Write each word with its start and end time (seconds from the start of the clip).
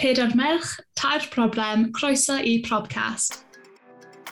Pedair 0.00 0.34
merch, 0.34 0.80
tair 0.94 1.20
problem, 1.30 1.92
croeso 1.92 2.38
i 2.40 2.62
Probcast. 2.64 3.44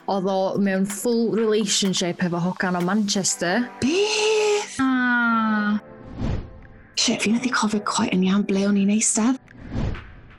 Oedd 0.09 0.25
o 0.25 0.57
mewn 0.65 0.87
full 0.89 1.37
relationship 1.37 2.23
efo 2.25 2.41
hogan 2.41 2.79
o 2.79 2.81
Manchester. 2.81 3.69
Beth? 3.83 4.79
Ah. 4.81 5.77
Shit, 6.97 7.21
fi 7.21 7.35
wedi 7.35 7.53
cofio 7.53 7.85
quite 7.85 8.17
yn 8.17 8.25
iawn 8.25 8.47
ble 8.49 8.65
o'n 8.65 8.81
i'n 8.81 8.95
eistedd. 8.97 9.37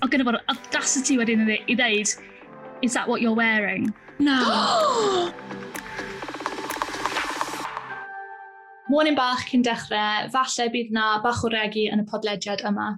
O 0.02 0.10
gyda 0.10 0.26
fo'r 0.26 0.39
audacity 0.50 1.22
wedyn 1.22 1.46
i 1.46 1.78
ddeud, 1.78 2.10
is 2.82 2.98
that 2.98 3.06
what 3.06 3.22
you're 3.22 3.38
wearing? 3.38 3.94
No. 4.18 4.42
Morning 8.90 9.14
bach 9.14 9.46
cyn 9.46 9.62
dechrau, 9.62 10.26
falle 10.34 10.72
bydd 10.74 10.90
na 10.90 11.22
bach 11.22 11.46
o 11.46 11.54
regu 11.54 11.86
yn 11.94 12.02
y 12.02 12.10
podlediad 12.10 12.66
yma. 12.66 12.98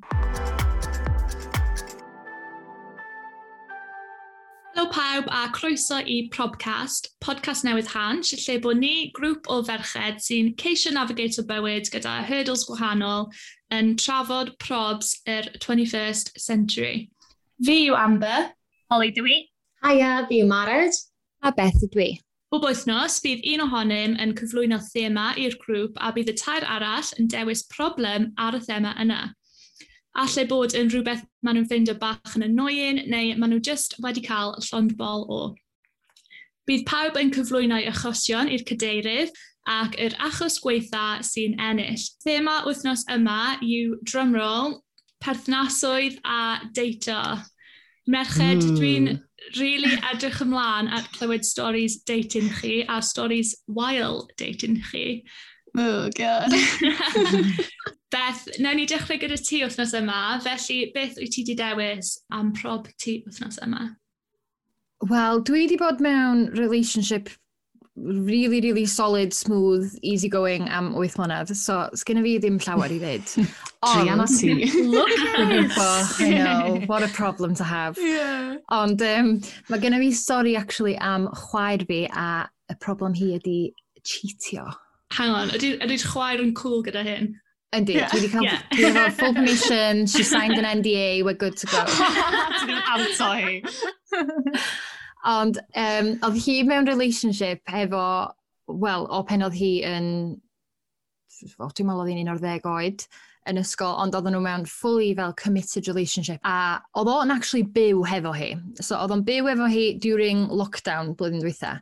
pawb 4.91 5.27
a 5.31 5.50
croeso 5.55 6.00
i 6.04 6.27
Probcast, 6.31 7.08
podcast 7.23 7.63
newydd 7.63 7.88
hans, 7.94 8.34
lle 8.36 8.58
bod 8.62 8.80
ni 8.81 9.12
grŵp 9.16 9.48
o 9.48 9.62
ferched 9.64 10.20
sy'n 10.26 10.52
ceisio 10.59 10.91
navigator 10.95 11.48
bywyd 11.48 11.88
gyda 11.94 12.17
hurdles 12.27 12.66
gwahanol 12.67 13.30
yn 13.72 13.94
trafod 13.95 14.52
probs 14.59 15.14
yr 15.26 15.48
21st 15.64 16.34
century. 16.40 17.08
Fi 17.64 17.77
yw 17.88 17.95
Amber. 17.95 18.52
Holly 18.91 19.14
dwi. 19.16 19.38
Haia, 19.86 20.27
fi 20.27 20.41
yw 20.44 20.52
Mared. 20.52 21.00
A 21.42 21.53
Beth 21.55 21.88
ydw 21.88 22.03
i. 22.03 22.12
Bob 22.52 22.67
wythnos, 22.67 23.22
bydd 23.23 23.45
un 23.53 23.64
ohonym 23.64 24.17
yn 24.20 24.36
cyflwyno 24.36 24.81
thema 24.92 25.30
i'r 25.39 25.55
grŵp 25.62 25.95
a 26.03 26.12
bydd 26.12 26.34
y 26.34 26.39
tair 26.42 26.67
arall 26.67 27.14
yn 27.22 27.31
dewis 27.31 27.64
problem 27.72 28.34
ar 28.36 28.59
y 28.59 28.66
thema 28.66 28.92
yna 29.00 29.30
allai 30.20 30.45
bod 30.47 30.75
yn 30.75 30.89
rhywbeth 30.91 31.23
maen 31.45 31.57
nhw'n 31.57 31.67
ffeindio 31.70 31.95
bach 31.99 32.35
yn 32.35 32.45
annoyin 32.47 33.03
neu 33.11 33.35
maen 33.38 33.53
nhw 33.53 33.61
just 33.63 33.95
wedi 34.03 34.23
cael 34.25 34.57
llondbol 34.67 35.25
o. 35.31 35.41
Bydd 36.67 36.86
pawb 36.89 37.17
yn 37.19 37.31
cyflwyno'i 37.36 37.88
achosion 37.89 38.52
i'r 38.52 38.66
cadeirydd 38.67 39.31
ac 39.71 39.95
yr 40.02 40.16
achos 40.27 40.59
gweitha 40.63 41.21
sy'n 41.25 41.58
ennill. 41.61 42.03
Thema 42.25 42.61
wythnos 42.67 43.05
yma 43.13 43.58
yw 43.61 43.97
drumroll, 44.03 44.80
perthnasoedd 45.23 46.19
a 46.25 46.61
deito. 46.75 47.21
Merched, 48.11 48.66
mm. 48.66 48.77
dwi'n 48.77 49.09
really 49.58 49.93
edrych 50.11 50.41
ymlaen 50.43 50.89
at 50.91 51.09
clywed 51.16 51.45
storys 51.45 52.02
dating 52.05 52.49
chi 52.59 52.81
a 52.88 52.99
storys 53.05 53.55
wild 53.67 54.31
dating 54.38 54.81
chi. 54.91 55.23
Oh, 55.77 56.09
God. 56.17 56.52
Beth, 58.12 58.48
nawn 58.59 58.76
ni 58.76 58.86
dechrau 58.86 59.20
gyda 59.20 59.38
ti 59.40 59.62
wythnos 59.64 59.94
yma, 59.95 60.40
felly 60.44 60.92
beth 60.95 61.20
wyt 61.20 61.31
ti 61.31 61.45
wedi 61.45 61.56
dewis 61.59 62.17
am 62.31 62.52
prob 62.54 62.90
ti 63.00 63.22
wythnos 63.28 63.59
yma? 63.64 63.95
Wel, 65.09 65.40
dwi 65.48 65.64
wedi 65.64 65.78
bod 65.80 66.04
mewn 66.04 66.50
relationship 66.58 67.30
really, 67.95 68.62
really 68.62 68.86
solid, 68.86 69.34
smooth, 69.34 69.94
easy 70.02 70.30
going 70.30 70.67
am 70.70 70.94
8 70.95 71.16
mlynedd, 71.17 71.56
so 71.56 71.89
sgynna 71.95 72.23
fi 72.23 72.38
ddim 72.39 72.59
llawer 72.64 72.92
i 72.92 73.00
ddweud. 73.02 73.34
Triana 73.86 74.28
ti. 74.32 74.56
Look 74.88 75.12
at 75.12 75.52
it! 75.52 75.72
I 76.20 76.30
know, 76.38 76.82
what 76.88 77.04
a 77.04 77.09
problem 77.09 77.56
to 77.56 77.64
have. 77.64 77.98
Yeah. 78.00 78.56
Ond 78.70 79.02
um, 79.02 79.34
mae 79.70 79.84
gen 79.84 79.98
i 79.98 80.02
fi 80.06 80.12
stori 80.16 80.56
actually 80.58 80.95
am 80.98 81.28
chwaer 81.45 81.86
fi 81.88 82.06
a 82.12 82.48
y 82.72 82.78
problem 82.80 83.16
hi 83.17 83.34
ydi 83.39 83.59
cheatio. 84.08 84.67
Hang 85.12 85.36
on, 85.36 85.56
ydy'r 85.58 86.06
chwaer 86.08 86.44
yn 86.44 86.54
cool 86.56 86.84
gyda 86.88 87.04
hyn? 87.08 87.34
Yndi, 87.72 87.95
yeah. 87.95 88.09
dwi 88.11 88.19
wedi 88.19 88.30
cael 88.33 88.44
yeah. 88.44 88.64
dwi 88.75 89.11
full 89.16 89.33
permission, 89.33 90.05
she 90.05 90.23
signed 90.27 90.58
an 90.59 90.67
NDA, 90.81 91.23
we're 91.23 91.33
good 91.33 91.55
to 91.55 91.67
go. 91.67 91.83
Dwi'n 91.88 92.81
amto 92.91 93.30
hi. 93.31 93.61
Ond 95.31 95.59
um, 95.80 96.11
oedd 96.27 96.39
hi 96.44 96.58
mewn 96.67 96.89
relationship 96.89 97.61
efo, 97.72 98.03
wel, 98.67 99.08
o 99.08 99.23
pen 99.23 99.45
oedd 99.47 99.55
hi 99.55 99.72
yn, 99.88 100.08
o, 101.61 101.70
dwi'n 101.70 101.87
meddwl 101.87 102.04
oedd 102.04 102.11
hi'n 102.11 102.23
un 102.26 102.33
o'r 102.33 102.43
ddeg 102.43 102.67
oed 102.67 103.08
yn 103.49 103.61
ysgol, 103.61 103.95
ond 104.03 104.20
oedd 104.20 104.27
nhw 104.30 104.43
mewn 104.43 104.67
fully 104.70 105.14
fel 105.17 105.32
committed 105.39 105.88
relationship. 105.88 106.43
A 106.43 106.82
oedd 106.99 107.09
o'n 107.15 107.32
actually 107.33 107.64
byw 107.64 108.03
hefo 108.11 108.36
hi. 108.36 108.52
So 108.83 108.99
oedd 108.99 109.15
o'n 109.15 109.23
byw 109.27 109.48
efo 109.55 109.71
hi 109.71 109.86
during 110.03 110.48
lockdown 110.52 111.15
blwyddyn 111.15 111.45
dwytha 111.45 111.77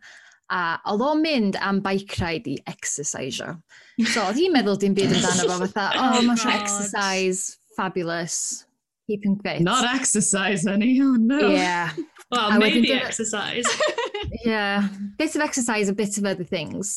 a 0.50 0.80
oedd 0.92 1.04
o'n 1.06 1.22
mynd 1.24 1.58
am 1.62 1.82
bike 1.86 2.20
ride 2.22 2.56
i 2.56 2.58
exercisio. 2.70 3.56
So 4.14 4.24
oedd 4.24 4.40
hi'n 4.40 4.54
meddwl 4.56 4.80
dim 4.80 4.96
byd 4.96 5.12
amdano 5.12 5.48
fo 5.50 5.58
fatha, 5.66 5.90
oh, 6.00 6.22
mae'n 6.24 6.40
siarad 6.40 6.62
exercise, 6.64 7.58
fabulous, 7.76 8.66
keeping 9.10 9.36
fit. 9.44 9.60
Not 9.62 9.84
exercise, 9.94 10.64
honey, 10.64 11.00
oh 11.02 11.16
no. 11.16 11.50
Yeah. 11.50 11.92
Well, 12.32 12.52
a 12.52 12.60
maybe 12.60 12.94
exercise. 12.94 13.66
yeah, 14.46 14.88
bit 15.18 15.36
of 15.36 15.42
exercise, 15.42 15.90
a 15.90 15.94
bit 15.94 16.16
of 16.20 16.26
other 16.26 16.44
things. 16.44 16.96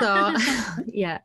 so, 0.00 0.34
yeah. 0.88 1.20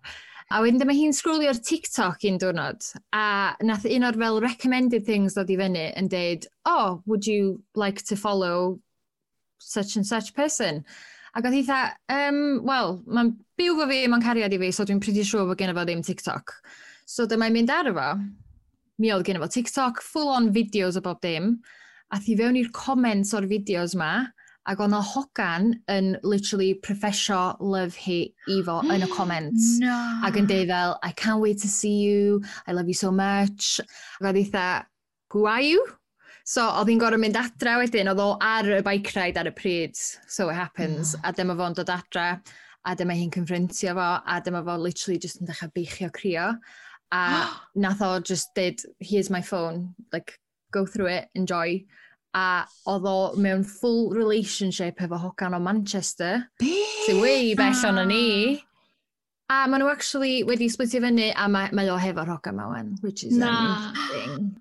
A 0.51 0.59
wedyn 0.61 0.77
dyma 0.77 0.94
hi'n 0.94 1.16
sgrwlio'r 1.16 1.57
TikTok 1.63 2.25
un 2.29 2.38
diwrnod, 2.38 2.85
a 3.16 3.55
nath 3.66 3.88
un 3.88 4.05
o'r 4.05 4.19
fel 4.19 4.38
recommended 4.44 5.07
things 5.07 5.33
ddod 5.33 5.50
i 5.50 5.57
fyny 5.57 5.88
yn 5.97 6.09
deud, 6.11 6.45
oh, 6.69 7.01
would 7.07 7.25
you 7.25 7.63
like 7.73 8.03
to 8.11 8.17
follow 8.19 8.77
such 9.57 9.95
and 9.95 10.05
such 10.05 10.35
person? 10.35 10.83
Ac 11.31 11.46
oedd 11.47 11.56
eitha, 11.62 11.80
um, 12.12 12.42
wel, 12.68 12.97
mae'n 13.08 13.31
byw 13.59 13.78
fo 13.78 13.88
fi, 13.88 14.02
mae'n 14.12 14.24
cariad 14.24 14.56
i 14.56 14.59
fi, 14.59 14.72
so 14.75 14.84
dwi'n 14.88 15.00
pretty 15.03 15.24
sure 15.24 15.46
bod 15.47 15.59
gen 15.62 15.72
fo 15.78 15.86
ddim 15.88 16.03
TikTok. 16.03 16.58
So 17.08 17.28
dyma 17.30 17.47
i'n 17.47 17.56
mynd 17.56 17.72
ar 17.72 17.88
efo, 17.92 18.09
mi 19.00 19.14
oedd 19.16 19.24
gen 19.30 19.40
fo 19.40 19.47
TikTok, 19.52 20.02
full 20.03 20.31
on 20.34 20.52
videos 20.56 21.00
o 21.00 21.03
bob 21.06 21.22
dim, 21.24 21.56
a 22.12 22.19
thi 22.19 22.36
fewn 22.40 22.59
i'r 22.59 22.72
comments 22.75 23.31
o'r 23.38 23.47
videos 23.47 23.96
ma, 23.96 24.12
ac 24.69 24.84
oedd 24.84 24.94
hogan 25.14 25.72
yn 25.90 26.12
literally 26.22 26.74
professio 26.86 27.56
love 27.63 27.96
hi 27.96 28.19
i 28.52 28.59
fo 28.68 28.81
yn 28.94 29.08
y 29.08 29.09
comments. 29.16 29.78
No. 29.81 29.96
Ac 30.28 30.38
yn 30.42 30.52
deud 30.52 30.68
fel, 30.74 30.98
I 31.02 31.16
can't 31.16 31.42
wait 31.42 31.63
to 31.63 31.72
see 31.72 31.96
you, 32.03 32.44
I 32.68 32.75
love 32.75 32.92
you 32.92 32.98
so 32.98 33.12
much. 33.12 33.80
Ac 34.19 34.28
oedd 34.28 34.44
eitha, 34.44 34.68
who 35.31 35.48
are 35.48 35.63
you? 35.63 35.80
So, 36.47 36.66
oedd 36.66 36.90
hi'n 36.90 37.02
gorau 37.02 37.22
mynd 37.22 37.38
adra 37.40 37.78
wedyn, 37.81 38.09
oedd 38.12 38.22
o 38.24 38.29
ar 38.41 38.69
y 38.78 38.81
bike 38.85 39.13
ride 39.16 39.41
ar 39.41 39.52
y 39.52 39.56
pryd, 39.56 39.97
so 39.97 40.50
it 40.50 40.57
happens, 40.57 41.16
mm. 41.16 41.25
a 41.28 41.34
dyma 41.38 41.56
fo'n 41.59 41.78
dod 41.78 41.91
adra, 41.94 42.28
a 42.85 42.96
dyma 42.97 43.18
hi'n 43.18 43.34
confrontio 43.34 43.96
fo, 43.97 44.07
a 44.25 44.40
dyma 44.44 44.63
fo 44.66 44.78
literally 44.81 45.19
just 45.22 45.41
yn 45.41 45.50
dechrau 45.50 45.72
beichio 45.78 46.09
crio, 46.16 46.47
a 47.13 47.24
nath 47.75 48.01
o 48.01 48.19
just 48.19 48.56
did, 48.56 48.81
here's 49.00 49.30
my 49.30 49.41
phone, 49.41 49.94
like, 50.12 50.40
go 50.72 50.85
through 50.85 51.12
it, 51.13 51.30
enjoy, 51.35 51.84
a 52.34 52.66
oedd 52.88 53.06
o 53.07 53.16
mewn 53.35 53.63
full 53.68 54.09
relationship 54.16 55.01
efo 55.03 55.19
hogan 55.19 55.56
o 55.57 55.59
Manchester. 55.59 56.47
sy'n 56.62 57.22
wei 57.22 57.56
bell 57.59 57.85
o'n 57.90 58.03
ni. 58.07 58.25
Ah. 58.56 58.68
A 59.51 59.68
maen 59.68 59.84
nhw 59.84 59.91
actually 59.91 60.46
wedi 60.47 60.69
splitio 60.72 61.01
fyny 61.03 61.31
a 61.35 61.47
mae, 61.51 61.74
mae 61.75 61.90
o 61.91 61.97
hefo'r 62.00 62.30
hogan 62.31 62.56
mawen, 62.56 62.94
which 63.03 63.25
is 63.28 63.35
Na. 63.35 63.91
amazing. 63.91 64.53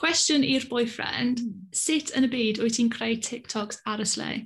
Cwestiwn 0.00 0.46
i'r 0.46 0.66
boyfriend, 0.70 1.42
hmm. 1.42 1.68
sut 1.76 2.10
yn 2.18 2.26
y 2.26 2.32
byd 2.32 2.62
wyt 2.62 2.78
ti'n 2.78 2.90
creu 2.92 3.18
TikToks 3.22 3.84
ar 3.90 4.02
y 4.02 4.08
slei? 4.08 4.40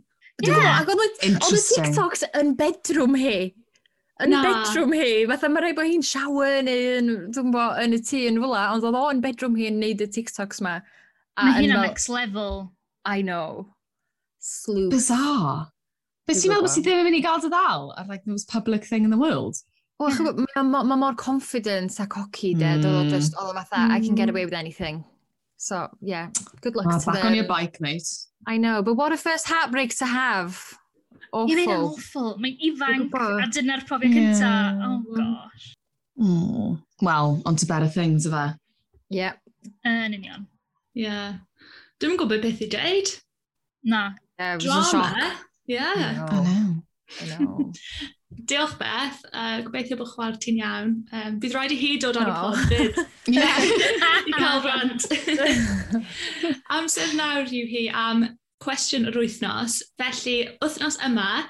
Ie, 0.45 0.51
yeah, 0.53 0.83
ac 0.83 0.93
oedd 0.93 1.25
y 1.25 1.33
TikToks 1.41 2.27
yn 2.39 2.53
bedroom 2.59 3.17
hi. 3.19 3.55
Yn 4.23 4.35
Na. 4.35 4.43
bedroom 4.43 4.93
hi, 4.99 5.25
fatha 5.31 5.49
mae 5.51 5.63
rhaid 5.63 5.79
bod 5.79 5.89
hi'n 5.89 6.05
shower 6.05 6.61
neu 6.67 6.99
yn, 6.99 7.11
bo, 7.55 7.65
yn 7.79 7.95
y 7.95 8.01
tŷ 8.03 8.25
yn 8.33 8.41
fwyla, 8.43 8.67
ond 8.75 8.87
oedd 8.87 8.99
o'n 8.99 9.17
yn 9.17 9.25
bedroom 9.25 9.57
hi 9.59 9.69
yn 9.71 9.81
neud 9.83 10.05
y 10.05 10.09
TikToks 10.19 10.63
ma. 10.67 10.79
Mae 11.39 11.63
hyn 11.63 11.75
am 11.77 11.87
next 11.87 12.11
level. 12.11 12.69
I 13.07 13.23
know. 13.23 13.69
Sleuth. 14.43 14.91
Bizarre. 14.91 15.69
Beth 16.29 16.43
ti'n 16.43 16.53
meddwl 16.53 16.67
bod 16.67 16.75
ti 16.75 16.83
ddim 16.85 17.01
yn 17.01 17.07
mynd 17.09 17.19
i 17.19 17.25
gael 17.25 17.41
dy 17.41 17.51
ddal 17.53 17.93
ar 17.97 18.09
like, 18.11 18.25
the 18.25 18.35
most 18.35 18.51
public 18.53 18.85
thing 18.85 19.07
in 19.07 19.15
the 19.15 19.21
world? 19.21 19.63
Wel, 19.99 20.45
mae 20.55 20.99
mor 20.99 21.15
confident 21.19 21.99
a 21.99 22.07
cocky, 22.07 22.53
de. 22.55 22.77
Mm. 22.77 22.85
Oedd 22.85 22.99
o 23.01 23.17
just, 23.17 23.35
oedd 23.35 23.51
o 23.51 23.55
fatha, 23.57 23.89
I 23.91 23.99
can 24.05 24.15
get 24.15 24.31
away 24.31 24.45
with 24.45 24.55
anything. 24.55 25.03
So, 25.59 25.89
yeah, 26.01 26.31
good 26.61 26.77
luck 26.77 26.87
oh, 26.89 26.99
to 26.99 27.07
back 27.07 27.15
them. 27.17 27.27
on 27.27 27.35
your 27.35 27.45
bike, 27.45 27.81
mate. 27.81 28.07
I 28.47 28.57
know, 28.57 28.81
but 28.81 28.95
what 28.95 29.13
a 29.13 29.17
first 29.17 29.49
heartbreak 29.49 29.97
to 29.99 30.07
have. 30.07 30.79
Awful. 31.33 31.51
Ie, 31.51 31.57
mae'n 31.67 31.83
awful. 31.83 32.39
Mae'n 32.39 32.63
ifanc, 32.71 33.17
a 33.43 33.49
dyna'r 33.53 33.83
profiad 33.89 34.15
yeah. 34.15 34.39
cynta. 34.39 34.87
Oh, 34.87 35.03
gosh. 35.17 35.75
Mm. 36.19 36.83
Well, 37.03 37.43
on 37.45 37.57
to 37.57 37.67
better 37.67 37.89
things, 37.89 38.27
efe. 38.27 38.55
Ie. 39.11 39.19
Yep. 39.19 39.41
Yn 39.85 40.15
union. 40.15 40.47
Yeah. 40.95 41.43
Dwi'n 41.99 42.17
gwybod 42.23 42.47
beth 42.47 42.63
i 42.63 42.71
dweud. 42.71 43.13
Na. 43.83 44.13
Yeah, 44.39 44.55
it 44.55 44.63
was 44.63 44.65
Drama. 44.65 44.81
a 44.81 45.21
shock. 45.21 45.47
Yeah. 45.67 46.27
I 46.31 46.43
know. 46.43 46.68
Diolch 48.49 48.79
Beth, 48.79 49.23
uh, 49.33 49.63
gobeithio 49.65 49.97
bod 49.99 50.11
chwar 50.13 50.37
ti'n 50.41 50.61
iawn. 50.61 50.93
Um, 51.13 51.39
bydd 51.41 51.55
rhaid 51.57 51.73
i 51.73 51.79
hi 51.81 51.95
dod 52.03 52.19
ar 52.21 52.29
y 52.29 52.35
pod, 52.37 52.75
I 54.29 54.35
cael 54.37 54.63
rant. 54.67 55.09
Amser 56.77 57.15
nawr 57.17 57.49
yw 57.49 57.71
hi 57.73 57.87
am 57.89 58.27
cwestiwn 58.65 59.09
yr 59.09 59.17
wythnos. 59.23 59.81
Felly, 60.01 60.37
wythnos 60.63 61.01
yma, 61.09 61.47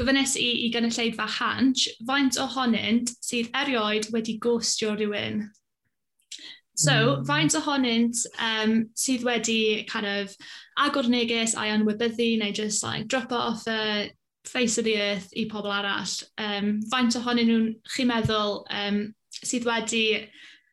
gofynes 0.00 0.36
i 0.38 0.50
i 0.66 0.72
gynulleidfa 0.74 1.26
Hanch, 1.38 1.88
faint 2.08 2.38
ohonynt 2.40 3.14
sydd 3.26 3.50
erioed 3.64 4.10
wedi 4.14 4.38
gostio 4.42 4.94
rhywun? 4.94 5.48
So, 6.80 6.92
mm. 6.92 7.26
faint 7.28 7.58
ohonynt 7.58 8.22
um, 8.38 8.86
sydd 8.96 9.26
wedi 9.26 9.84
kind 9.90 10.06
of 10.06 10.32
agor 10.78 11.10
neges 11.10 11.58
a 11.58 11.66
anwybyddu 11.74 12.38
neu 12.40 12.54
just 12.56 12.84
like 12.86 13.08
drop 13.08 13.32
off 13.32 13.66
a 13.68 14.08
face 14.44 14.78
of 14.78 14.84
the 14.84 14.96
earth 15.00 15.32
i 15.36 15.46
pobl 15.50 15.72
arall. 15.72 16.14
Um, 16.38 16.78
faint 16.92 17.16
ohonyn 17.18 17.50
nhw'n 17.50 17.66
chi'n 17.94 18.08
meddwl 18.10 18.62
um, 18.70 19.02
sydd 19.40 19.66
wedi 19.68 20.04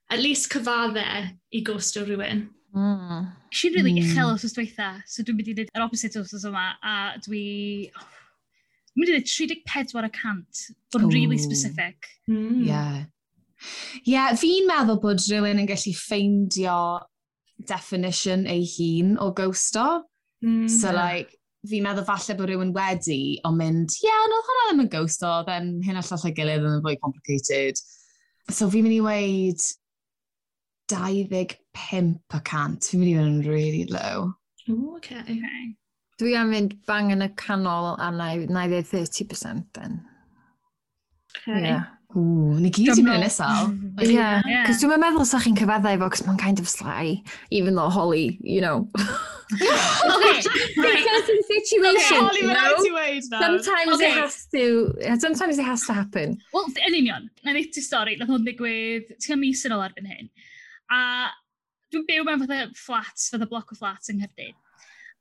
at 0.10 0.22
least 0.22 0.52
cyfadde 0.54 1.04
i 1.52 1.64
gostio 1.68 2.06
rhywun? 2.06 2.48
Mm. 2.76 3.28
Si'n 3.54 3.76
really 3.76 3.94
mm. 3.96 4.06
uchel 4.06 4.34
os 4.34 4.56
dweitha, 4.56 4.94
so 5.08 5.26
dwi'n 5.26 5.40
mynd 5.40 5.52
i 5.52 5.58
ddweud 5.58 5.76
yr 5.76 5.86
opposite 5.88 6.22
os 6.22 6.48
yma, 6.48 6.70
a 6.84 6.96
dwi... 7.26 7.44
Dwi'n 8.94 9.04
mynd 9.04 9.14
i 9.14 9.22
ddweud 9.28 9.62
34% 9.68 10.66
bod 10.94 11.06
yn 11.06 11.14
really 11.14 11.40
specific. 11.42 12.10
Mm. 12.32 12.64
Yeah. 12.68 13.06
Yeah, 14.06 14.34
fi'n 14.38 14.68
meddwl 14.70 15.02
bod 15.04 15.24
rhywun 15.26 15.64
yn 15.64 15.70
gallu 15.70 15.94
ffeindio 15.98 16.78
definition 17.68 18.46
ei 18.50 18.66
hun 18.78 19.18
o 19.20 19.32
ghosto. 19.36 20.04
Mm. 20.46 20.68
So, 20.70 20.94
like, 20.94 21.34
fi'n 21.68 21.84
meddwl 21.86 22.06
falle 22.08 22.36
bod 22.38 22.50
rhywun 22.52 22.74
wedi, 22.76 23.40
ond 23.48 23.58
mynd, 23.60 23.96
ie, 23.98 24.06
yeah, 24.06 24.24
ond 24.26 24.36
oedd 24.36 24.50
hwnna 24.50 24.66
ddim 24.68 24.84
yn 24.86 24.92
ghosto, 24.94 25.34
then 25.48 25.74
hyn 25.86 26.00
all 26.00 26.14
allai 26.18 26.34
gilydd 26.38 26.68
yn 26.70 26.84
fwy 26.86 26.96
complicated. 27.02 27.82
So 28.52 28.70
fi'n 28.72 28.86
mynd 28.86 29.00
i 29.00 29.02
weid 29.04 29.66
25%. 30.94 31.58
Fi'n 31.74 33.02
mynd 33.02 33.12
i 33.12 33.18
fynd 33.18 33.34
yn 33.34 33.42
really 33.48 33.84
low. 33.92 34.32
Ooh, 34.70 34.96
okay. 35.00 35.22
okay. 35.24 35.66
Dwi 36.22 36.34
am 36.38 36.54
fynd 36.54 36.78
bang 36.88 37.12
yn 37.14 37.26
y 37.26 37.30
canol 37.40 37.94
a 37.96 38.12
na 38.14 38.32
i 38.36 38.48
ddweud 38.48 38.88
30% 38.94 39.68
then. 39.78 40.02
Okay. 41.38 41.62
Yeah. 41.68 41.86
Ooh, 42.16 42.56
ni 42.56 42.72
gyd 42.72 42.96
i'n 42.96 43.04
mynd 43.04 43.20
yn 43.20 43.28
isal. 43.28 43.74
Ie, 44.02 44.28
cos 44.66 44.80
dwi'n 44.82 45.02
meddwl 45.04 45.28
sa'ch 45.28 45.44
chi'n 45.46 45.58
cyfaddau 45.60 46.00
fo, 46.00 46.08
cos 46.14 46.24
mae'n 46.26 46.40
kind 46.40 46.62
of 46.64 46.70
sly, 46.72 47.18
even 47.52 47.76
though 47.76 47.92
Holly, 47.92 48.40
you 48.42 48.62
know. 48.64 48.88
okay, 49.54 50.42
because 50.76 51.30
in 51.30 51.44
situations, 51.44 52.22
okay, 52.22 52.38
you 52.42 52.48
know, 52.48 53.20
sometimes 53.40 53.96
okay. 53.96 54.10
it 54.10 54.14
has 54.14 54.46
to, 54.54 54.94
sometimes 55.20 55.58
it 55.58 55.64
has 55.64 55.86
to 55.86 55.94
happen. 55.94 56.38
Wel, 56.54 56.68
yn 56.88 56.98
union, 57.00 57.30
na 57.48 57.56
ddeth 57.56 57.72
ti 57.78 57.84
stori, 57.86 58.18
nath 58.20 58.32
hwn 58.34 58.44
digwydd, 58.48 59.14
ti'n 59.16 59.32
cael 59.32 59.40
mis 59.40 59.64
yn 59.68 59.76
ôl 59.78 59.86
erbyn 59.86 60.10
hyn. 60.12 60.32
A 60.92 61.02
dwi'n 61.94 62.08
byw 62.10 62.26
mewn 62.28 62.44
fatha 62.44 62.66
flats, 62.76 63.30
fatha 63.32 63.48
bloc 63.48 63.72
o 63.72 63.78
flats 63.80 64.12
yng 64.12 64.20
Nghyrdy. 64.20 64.52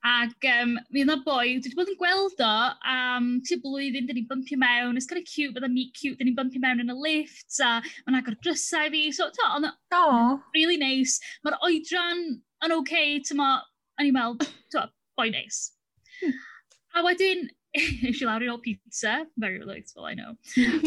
Ac 0.07 0.45
um, 0.51 0.75
mi 0.93 1.01
yna 1.01 1.17
boi, 1.25 1.55
dwi 1.57 1.71
wedi 1.71 1.77
bod 1.79 1.89
yn 1.91 1.97
gweld 1.99 2.43
o 2.43 2.51
am 2.87 3.23
um, 3.23 3.31
tua 3.47 3.63
blwyddyn, 3.63 4.05
dyn 4.07 4.19
ni'n 4.19 4.27
bumpio 4.29 4.59
mewn, 4.61 4.99
it's 4.99 5.07
kind 5.09 5.23
of 5.23 5.27
cute, 5.27 5.55
bydda 5.55 5.71
meet 5.71 5.95
cute, 5.97 6.19
dyn 6.19 6.29
ni'n 6.29 6.37
bumpio 6.37 6.61
mewn 6.63 6.83
yn 6.83 6.93
y 6.93 6.97
lift, 6.99 7.47
a 7.63 7.79
mae'n 8.05 8.19
agor 8.19 8.37
drysau 8.43 8.91
fi, 8.93 9.07
so 9.15 9.31
to, 9.33 9.47
ond 9.55 9.71
oh. 9.97 10.37
really 10.55 10.77
nice. 10.77 11.17
Mae'r 11.43 11.57
oedran 11.65 12.23
yn 12.37 12.75
oce, 12.75 12.83
okay, 12.83 13.17
tyma, 13.25 13.55
o'n 13.97 14.09
i'n 14.09 14.17
meddwl, 14.17 14.51
ti'n 14.73 14.91
boi 15.17 15.29
neis. 15.33 15.61
A 16.97 17.03
wedyn, 17.05 17.47
eisiau 18.07 18.29
lawr 18.29 18.45
i 18.45 18.49
ôl 18.51 18.59
pizza, 18.63 19.19
very 19.37 19.59
relatable, 19.61 20.05
I 20.09 20.15
know. 20.17 20.35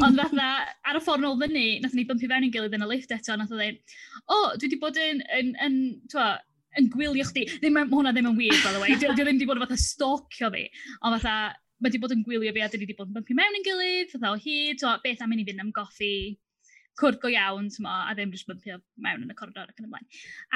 Ond 0.05 0.21
fatha, 0.21 0.51
ar 0.89 0.99
y 0.99 1.03
ffordd 1.05 1.25
nôl 1.25 1.39
fyny, 1.43 1.67
nath 1.83 1.97
ni 1.97 2.07
bympio 2.09 2.31
fewn 2.31 2.47
yn 2.49 2.55
gilydd 2.55 2.77
yn 2.79 2.87
y 2.87 2.91
lift 2.91 3.15
eto, 3.15 3.37
nath 3.39 3.53
o 3.55 3.59
dweud, 3.59 3.81
o, 4.27 4.37
oh, 4.37 4.47
dwi 4.57 4.71
wedi 4.71 4.81
bod 4.83 5.01
yn, 5.01 5.25
yn, 5.37 5.53
yn, 5.67 5.81
twa, 6.13 6.33
yn 6.79 6.91
gwylio 6.95 7.27
chdi. 7.31 7.47
Ddim, 7.59 7.77
ma 7.77 7.87
hwnna 7.91 8.15
ddim 8.17 8.31
yn 8.33 8.39
wir, 8.39 8.55
by 8.65 8.75
the 8.75 8.83
way. 8.83 8.95
Dwi, 8.95 9.11
dwi 9.11 9.19
ddim 9.19 9.33
wedi 9.35 9.51
bod 9.51 9.61
yn 9.61 9.67
fatha 9.67 9.81
stalkio 9.83 10.53
fi. 10.55 10.67
Ond 11.01 11.19
fatha, 11.19 11.37
mae 11.81 11.91
wedi 11.91 12.03
bod 12.03 12.15
yn 12.15 12.25
gwylio 12.27 12.55
fi 12.57 12.65
a 12.65 12.71
dwi 12.71 12.85
wedi 12.85 12.99
bod 12.99 13.11
yn 13.11 13.19
bympio 13.19 13.39
mewn 13.39 13.59
yn 13.59 13.67
gilydd, 13.67 14.15
fatha 14.15 14.35
o 14.35 14.41
hyd, 14.41 14.81
twa, 14.83 14.97
beth 15.05 15.23
am 15.25 15.35
i 15.35 15.41
ni 15.41 15.47
fynd 15.49 15.63
am 15.65 15.75
goffi, 15.77 16.15
cwrdd 17.01 17.21
go 17.23 17.31
iawn, 17.33 17.71
tymo, 17.73 17.91
a 17.91 18.15
ddim 18.15 18.35
jyst 18.35 18.49
bympio 18.51 18.79
mewn 19.03 19.25
yn 19.25 19.33
y 19.33 19.37
corridor 19.39 19.71
ac 19.71 19.81
yn 19.81 19.89
ymlaen. 19.89 20.07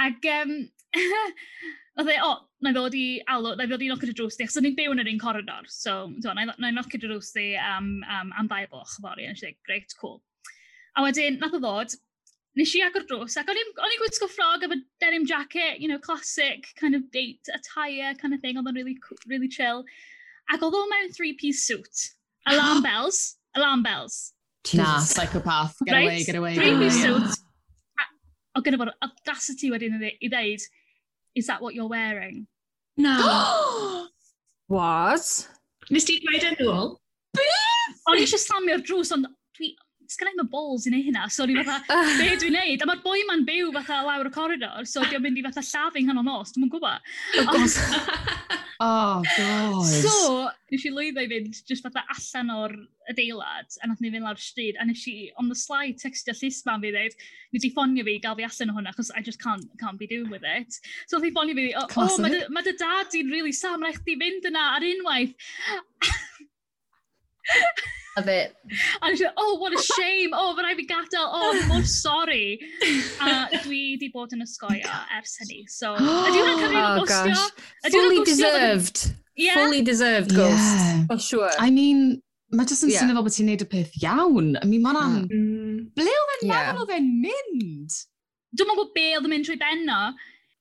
Ac 0.04 0.28
um, 0.34 0.54
oedd 2.00 2.10
e, 2.10 2.18
o, 2.20 2.30
oh, 2.30 2.38
na 2.64 2.72
i 2.72 2.76
ddod 2.76 2.96
i 2.98 3.06
alw, 3.34 3.54
na 3.54 3.64
i 3.64 3.68
e 3.68 3.72
ddod 3.72 3.84
i 3.86 3.90
nocio 3.90 4.10
dy 4.10 4.16
drws 4.18 4.38
di, 4.38 4.46
achos 4.46 4.60
o'n 4.60 4.68
i'n 4.70 4.78
byw 4.78 4.94
yn 4.94 5.04
yr 5.04 5.12
un 5.12 5.20
corridor, 5.22 5.68
so, 5.70 5.98
do, 6.22 6.34
na 6.36 6.46
i 6.52 6.74
nocio 6.74 6.98
dy 6.98 7.04
drws 7.06 7.32
di 7.36 7.52
am, 7.60 7.96
am, 8.10 8.32
am 8.38 8.50
ddau 8.50 8.70
boch 8.72 8.96
fori, 9.00 9.28
a 9.28 9.34
nes 9.34 9.44
i 9.46 9.54
great, 9.68 9.94
cool. 10.00 10.20
A 10.94 11.06
wedyn, 11.06 11.40
nath 11.40 11.56
o 11.56 11.62
e 11.62 11.64
ddod, 11.64 11.96
nes 12.58 12.74
i 12.78 12.82
agor 12.86 13.06
drws, 13.08 13.38
ac 13.40 13.50
o'n 13.50 13.58
i'n 13.58 14.02
gwisgo 14.02 14.28
ffrog 14.30 14.66
efo 14.66 14.78
denim 15.02 15.26
jacket, 15.26 15.80
you 15.80 15.88
know, 15.88 15.98
classic 15.98 16.70
kind 16.80 16.94
of 16.94 17.08
date 17.14 17.50
attire 17.54 18.14
kind 18.20 18.34
of 18.34 18.40
thing, 18.40 18.58
oedd 18.58 18.70
o'n 18.70 18.78
really, 18.78 18.98
really 19.26 19.48
chill. 19.48 19.82
Ac 20.52 20.62
oedd 20.62 20.76
o 20.76 20.84
mewn 20.90 21.10
three-piece 21.14 21.64
suit. 21.64 22.10
Alarm 22.46 22.82
bells, 22.86 23.36
alarm 23.56 23.82
bells. 23.82 24.33
Jesus. 24.64 24.86
Na, 24.86 25.00
psychopath. 25.00 25.76
Get 25.84 25.92
right? 25.92 26.04
away, 26.04 26.24
get 26.24 26.36
away. 26.36 26.54
Three 26.54 26.76
new 26.76 26.90
suits. 26.90 27.42
O 28.54 28.62
gyda 28.62 28.78
fo'r 28.78 28.92
audacity 29.02 29.70
wedyn 29.72 29.96
i 29.98 30.28
ddeud, 30.30 30.62
is 31.34 31.48
that 31.50 31.60
what 31.60 31.74
you're 31.74 31.90
wearing? 31.90 32.46
No. 32.96 34.08
what? 34.74 35.48
Nes 35.90 36.06
ti 36.06 36.20
dweud 36.22 36.46
yn 36.52 36.60
ôl? 36.64 36.94
Beth? 37.34 38.04
O'n 38.08 38.20
i 38.20 38.22
eisiau 38.24 38.40
slamio'r 38.40 38.84
drws, 38.86 39.12
ond 39.16 39.28
dwi... 39.58 39.74
Sgan 40.04 40.28
i'm 40.28 40.42
y 40.42 40.44
balls 40.52 40.84
i 40.84 40.90
neud 40.92 41.06
hynna, 41.06 41.24
so 41.32 41.46
ni 41.48 41.54
fatha, 41.56 41.78
be 42.20 42.34
dwi'n 42.38 42.52
neud? 42.54 42.82
A 42.84 42.86
mae'r 42.86 43.00
boi 43.02 43.22
ma'n 43.26 43.42
byw 43.48 43.70
fatha 43.74 44.02
lawr 44.04 44.28
y 44.28 44.32
corridor, 44.34 44.84
so 44.86 45.02
diolch 45.02 45.24
mynd 45.24 45.40
i 45.40 45.44
fatha 45.46 45.64
llafing 45.64 46.10
hanno 46.10 46.22
nos, 46.22 46.52
dwi'n 46.54 46.68
gwybod. 46.70 47.14
Oh, 47.40 47.46
God. 47.48 47.78
oh, 48.84 49.24
God. 49.38 49.88
So, 49.88 50.26
nes 50.74 50.84
i 50.88 50.90
lwyddo 50.90 51.22
i 51.22 51.30
fynd 51.30 51.60
just 51.68 51.86
fatha 51.86 52.02
allan 52.14 52.50
o'r 52.54 52.74
adeilad, 53.12 53.76
a 53.80 53.88
nath 53.88 54.02
ni 54.02 54.10
fynd 54.10 54.26
lawr 54.26 54.40
stryd, 54.40 54.78
a 54.80 54.86
nes 54.88 55.04
i 55.10 55.16
on 55.40 55.50
the 55.52 55.58
slide 55.58 56.00
textio 56.02 56.34
llys 56.34 56.62
ma'n 56.66 56.82
fi 56.82 56.92
ddeud, 56.94 57.18
nes 57.54 57.66
i 57.68 57.70
ffonio 57.74 58.06
fi 58.06 58.16
i 58.18 58.22
gael 58.24 58.38
fi 58.40 58.48
allan 58.48 58.72
o 58.72 58.78
hwnna, 58.78 58.94
achos 58.94 59.12
I 59.14 59.22
just 59.22 59.42
can't, 59.42 59.66
can't 59.80 60.00
be 60.00 60.10
doing 60.10 60.30
with 60.34 60.46
it. 60.56 60.80
So 61.06 61.18
nath 61.18 61.28
i 61.30 61.34
ffonio 61.34 61.58
fi, 61.60 61.68
o, 61.78 61.86
oh, 62.06 62.16
mae 62.24 62.34
dy, 62.34 62.42
ma 62.50 62.64
dy 62.66 62.74
dad 62.80 63.18
i'n 63.20 63.32
really 63.34 63.54
sam, 63.54 63.84
rhaid 63.84 64.00
chdi 64.02 64.18
fynd 64.22 64.50
yna 64.50 64.66
ar 64.74 64.88
unwaith. 64.90 65.36
Love 68.16 68.28
it. 68.28 68.54
A 69.02 69.10
nes 69.10 69.22
i, 69.22 69.30
oh, 69.36 69.56
what 69.58 69.74
a 69.74 69.82
shame, 69.82 70.30
oh, 70.34 70.54
fe 70.56 70.62
rai 70.66 70.76
fi 70.78 70.86
gadael, 70.90 71.26
oh, 71.26 71.50
I'm 71.54 71.68
more 71.68 71.84
sorry. 71.84 72.60
A 73.20 73.60
dwi 73.64 73.98
di 74.00 74.10
bod 74.14 74.34
yn 74.36 74.46
ysgoio 74.46 75.02
ers 75.18 75.36
hynny, 75.42 75.64
so... 75.70 75.94
Ydy 75.98 76.38
hwnna'n 76.38 76.62
cyfri 76.62 76.80
oh, 76.80 77.04
gostio? 77.04 77.44
Fully 77.90 78.24
deserved. 78.30 79.06
Yeah. 79.36 79.54
Fully 79.54 79.82
deserved 79.82 80.34
ghost. 80.34 80.58
Yeah. 80.58 81.06
For 81.06 81.18
sure. 81.18 81.50
I 81.58 81.70
mean, 81.70 82.20
mae 82.54 82.68
jyst 82.70 82.86
yn 82.86 82.92
yeah. 82.92 83.02
syniad 83.02 83.18
fel 83.18 83.26
bod 83.26 83.34
ti'n 83.36 83.50
neud 83.50 83.64
y 83.64 83.70
peth 83.70 83.96
iawn. 84.02 84.52
I 84.60 84.66
mean, 84.68 84.84
mae'n 84.84 84.98
mm. 84.98 85.06
am... 85.06 85.16
Mm. 85.30 85.80
Ble 85.98 86.12
oedd 86.12 86.36
e'n 86.36 86.46
yeah. 86.48 86.68
meddwl 86.68 86.86
oedd 86.86 86.94
e'n 86.98 87.10
mynd? 87.24 87.98
Dwi'n 88.54 88.70
mwyn 88.70 88.78
gwybod 88.78 88.94
be 88.94 89.08
oedd 89.16 89.28
yn 89.28 89.34
mynd 89.34 89.48
trwy 89.48 89.58
benno. 89.60 90.00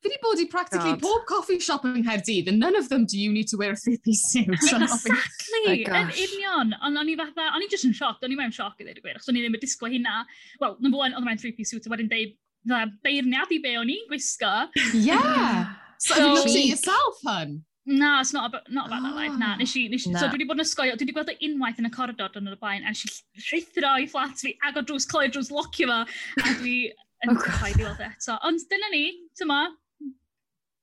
Fi 0.04 0.10
wedi 0.10 0.20
bod 0.20 0.40
i 0.42 0.46
practically 0.52 0.96
God. 0.98 1.02
pob 1.02 1.28
coffee 1.30 1.60
shop 1.64 1.86
yng 1.88 2.02
Nghaerdydd, 2.04 2.50
and 2.52 2.60
none 2.60 2.76
of 2.76 2.90
them 2.90 3.06
do 3.06 3.18
you 3.18 3.32
need 3.32 3.48
to 3.48 3.58
wear 3.58 3.72
a 3.72 3.78
three-piece 3.80 4.24
suit. 4.34 4.50
exactly! 4.52 5.86
Yn 6.00 6.10
union. 6.18 6.74
Ond 6.84 7.00
o'n 7.00 7.12
i 7.14 7.16
fatha, 7.16 7.46
o'n 7.56 7.64
i 7.64 7.70
just 7.72 7.88
yn 7.88 7.94
sioc, 7.96 8.20
o'n 8.20 8.34
i 8.34 8.40
mewn 8.40 8.52
sioc 8.52 8.82
i 8.82 8.84
ddweud 8.84 9.00
y 9.00 9.04
gwir, 9.06 9.16
achos 9.16 9.32
o'n 9.32 9.40
i 9.40 9.46
ddim 9.46 9.56
yn 9.56 9.64
disgwyl 9.64 9.94
hynna. 9.94 10.26
Wel, 10.60 10.76
number 10.84 11.00
one, 11.06 11.16
oedd 11.16 11.24
mewn 11.30 11.40
three-piece 11.40 11.72
suit, 11.72 11.88
a 11.88 11.94
wedyn 11.94 12.12
deud, 12.12 12.36
beirniad 13.06 13.56
i 13.56 13.62
be 13.64 13.78
o'n 13.80 13.94
i'n 13.94 14.10
gwisgo. 14.10 14.52
Yeah! 14.92 15.72
so, 16.04 16.18
so 16.18 16.20
you 16.20 16.34
looked 16.34 16.52
at 16.52 16.68
yourself, 16.74 17.24
hun. 17.24 17.62
Na, 17.86 18.22
it's 18.22 18.32
not 18.32 18.50
about, 18.50 18.72
not 18.72 18.88
about 18.88 19.02
oh. 19.02 19.04
that 19.10 19.16
life. 19.16 19.38
Na, 19.38 19.54
ah. 19.54 19.56
nes 19.58 19.76
i, 19.76 19.88
nes 19.92 20.06
i, 20.08 20.12
na. 20.12 20.20
so 20.20 20.28
dwi 20.28 20.40
wedi 20.40 20.48
bod 20.48 20.62
yn 20.62 20.64
ysgoio, 20.64 20.96
dwi 20.96 21.04
wedi 21.04 21.16
gweld 21.18 21.32
y 21.34 21.50
unwaith 21.50 21.82
yn 21.82 21.90
y 21.90 21.92
corridor 21.92 22.32
dyn 22.32 22.46
nhw'n 22.48 22.56
y 22.56 22.60
blaen, 22.62 22.86
a 22.88 22.94
nes 22.94 23.04
i 23.04 23.12
rhithro 23.50 23.92
i 24.00 24.08
fflat 24.08 24.40
fi, 24.40 24.54
agor 24.70 24.86
drws 24.88 25.08
cloi, 25.12 25.26
drws 25.28 25.52
locio 25.52 25.90
fo, 25.90 25.98
a 26.40 26.54
dwi 26.62 26.78
yn 27.26 27.34
oh, 27.34 27.42
cyhoedd 27.44 27.82
i 27.82 27.88
weld 27.88 28.04
eto. 28.08 28.38
Ond 28.48 28.64
dyna 28.72 28.92
ni, 28.94 29.04
tyma. 29.40 29.60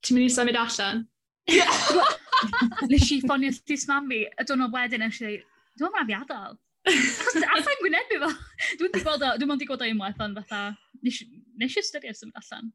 Ti'n 0.04 0.18
mynd 0.18 0.28
i 0.28 0.34
symud 0.34 0.58
allan? 0.60 1.06
nes 2.90 3.06
i 3.16 3.20
ffonio 3.24 3.52
llys 3.54 3.86
mam 3.88 4.12
fi, 4.12 4.20
y 4.28 4.48
dwrnod 4.50 4.76
wedyn, 4.76 5.06
a 5.06 5.08
nes 5.08 5.22
i 5.22 5.24
dweud, 5.24 5.48
dwi'n 5.80 5.96
mynd 5.96 6.12
i 6.12 6.18
adael. 6.18 6.60
Alla 6.90 7.64
i'n 7.64 7.80
gwynebu 7.80 8.20
fo. 8.22 8.30
Dwi'n 8.80 8.92
di 8.92 9.02
gweld 9.04 9.24
o, 9.24 9.32
dwi'n 9.40 9.50
mynd 9.50 9.64
i 9.64 9.68
gweld 9.68 9.84
o 9.84 9.90
unwaith, 9.94 10.20
ond 10.24 10.40
fatha, 10.40 10.76
nes 11.00 11.24
i 11.24 11.80
ystyried 11.80 12.20
symud 12.20 12.36
allan. 12.40 12.70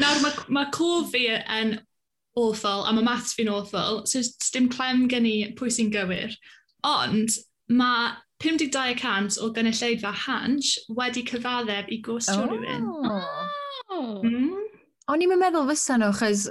Nawr, 0.00 0.20
mae 0.22 0.46
ma 0.48 0.66
cof 0.74 1.10
fi 1.12 1.26
yn 1.36 1.76
awful, 2.38 2.86
a 2.86 2.92
mae 2.92 3.04
maths 3.04 3.34
fi'n 3.36 3.50
awful, 3.52 4.04
so 4.08 4.22
dim 4.54 4.68
clem 4.72 5.08
gen 5.10 5.28
i 5.28 5.36
pwy 5.58 5.72
sy'n 5.72 5.92
gywir. 5.92 6.36
Ond 6.88 7.36
mae 7.72 8.14
52% 8.42 9.38
o 9.42 9.50
gynulleidfa 9.54 10.12
hans 10.24 10.74
wedi 10.96 11.22
cyfaddef 11.28 11.92
i 11.92 12.00
gwstio 12.02 12.42
oh. 12.42 12.48
rhywun. 12.50 12.88
Oh. 13.92 14.24
Mm. 14.24 14.56
O'n 15.12 15.22
i'n 15.22 15.38
meddwl 15.38 15.68
fysa 15.70 15.98
nhw, 16.00 16.10
chys 16.16 16.48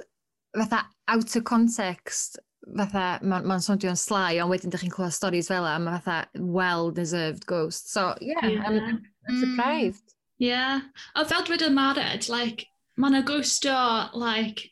fatha 0.55 0.85
out 1.11 1.35
of 1.35 1.43
context, 1.47 2.39
fatha, 2.77 3.19
mae'n 3.25 3.47
ma, 3.49 3.57
sondio'n 3.63 3.99
slai, 3.99 4.39
ond 4.43 4.53
wedyn 4.53 4.71
ydych 4.71 4.85
chi'n 4.85 4.93
clywed 4.93 5.15
storys 5.15 5.49
fel 5.51 5.65
yma, 5.65 5.79
mae 5.83 5.99
fatha 5.99 6.43
well-deserved 6.57 7.45
ghost. 7.49 7.91
So, 7.91 8.11
yeah, 8.21 8.45
yeah. 8.45 8.63
I'm, 8.67 8.79
I'm 8.79 9.01
hmm. 9.27 9.41
surprised. 9.41 10.05
Mm. 10.05 10.17
Yeah. 10.41 10.81
A 11.15 11.25
fel 11.25 11.43
dweud 11.45 11.65
y 11.65 11.69
mared, 11.69 12.29
like, 12.29 12.67
mae'n 13.01 13.25
ghost 13.25 13.63
ghosto, 13.63 14.13
like, 14.13 14.69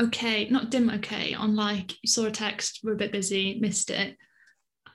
okay, 0.00 0.48
not 0.50 0.70
dim 0.70 0.90
okay, 0.90 1.34
on 1.34 1.56
like, 1.56 1.92
you 2.02 2.08
saw 2.08 2.26
a 2.26 2.30
text, 2.30 2.80
we're 2.82 2.92
a 2.92 2.96
bit 2.96 3.12
busy, 3.12 3.58
missed 3.60 3.90
it. 3.90 4.16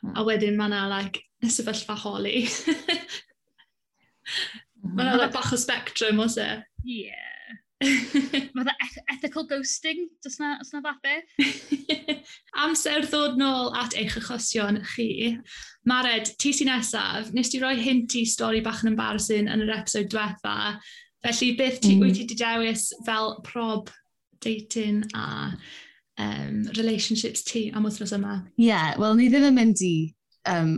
Mm. 0.04 0.16
A 0.16 0.24
wedyn 0.24 0.56
mae 0.58 0.72
yna, 0.72 0.88
like, 0.90 1.24
sefyllfa 1.44 1.98
holi. 1.98 2.48
Hmm. 4.30 4.96
Mae'n 4.96 5.08
yna, 5.08 5.18
like, 5.18 5.34
bach 5.34 5.52
o 5.54 5.58
spectrum, 5.58 6.20
os 6.24 6.38
e? 6.38 6.48
Yeah. 6.86 7.26
mae 7.82 8.64
yna 8.64 8.76
ethical 9.12 9.48
ghosting, 9.48 10.08
does 10.24 10.40
na, 10.40 10.58
os 10.62 10.72
na 10.74 10.82
fath 10.86 11.02
beth? 11.04 11.36
Amser 12.64 13.08
ddod 13.08 13.40
nôl 13.40 13.76
at 13.80 13.96
eich 14.00 14.16
achosion 14.20 14.80
chi. 14.94 15.10
Mared, 15.88 16.32
ti 16.40 16.54
sy'n 16.56 16.72
nesaf, 16.72 17.34
nes 17.36 17.52
ti 17.52 17.60
roi 17.64 17.76
hint 17.80 18.16
i 18.20 18.26
stori 18.28 18.64
bach 18.64 18.84
yn 18.86 18.94
embarrassing 18.94 19.52
yn 19.52 19.64
yr 19.66 19.76
episod 19.80 20.12
diwetha, 20.12 20.58
Felly, 21.24 21.56
beth 21.56 21.82
ti, 21.82 21.96
mm. 21.96 22.06
wyt 22.06 22.16
ti 22.16 22.26
wedi 22.26 22.38
dewis 22.40 22.90
fel 23.06 23.42
prob 23.44 23.90
dating 24.42 25.04
a 25.16 25.58
um, 26.18 26.64
relationships 26.78 27.44
ti 27.44 27.70
am 27.76 27.88
wythnos 27.88 28.16
yma? 28.16 28.40
Ie, 28.58 28.70
yeah, 28.70 28.96
wel, 29.00 29.18
ni 29.20 29.30
ddim 29.32 29.50
yn 29.50 29.58
mynd 29.58 29.84
i 29.84 29.94
um, 30.50 30.78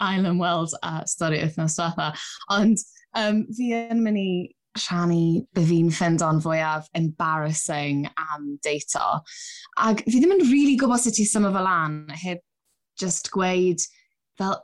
Island 0.00 0.40
World 0.40 0.74
a 0.82 1.02
stori 1.10 1.42
wythnos 1.42 1.78
diwetha, 1.78 2.12
ond 2.54 2.82
um, 3.18 3.46
fi 3.56 3.72
yn 3.82 4.02
mynd 4.04 4.22
i 4.22 4.32
rhannu 4.78 5.42
be 5.52 5.64
fi'n 5.68 5.90
ffendo'n 5.92 6.40
fwyaf 6.44 6.86
embarrassing 6.96 8.06
am 8.16 8.52
deito. 8.64 9.08
Ac 9.84 10.04
fi 10.06 10.18
ddim 10.18 10.36
yn 10.38 10.46
really 10.48 10.76
gwybod 10.80 11.02
sut 11.02 11.20
i 11.20 11.26
symud 11.28 11.56
fel 11.56 11.68
an, 11.68 11.98
heb 12.22 12.40
just 13.00 13.30
gweud 13.34 13.82
fel 14.40 14.56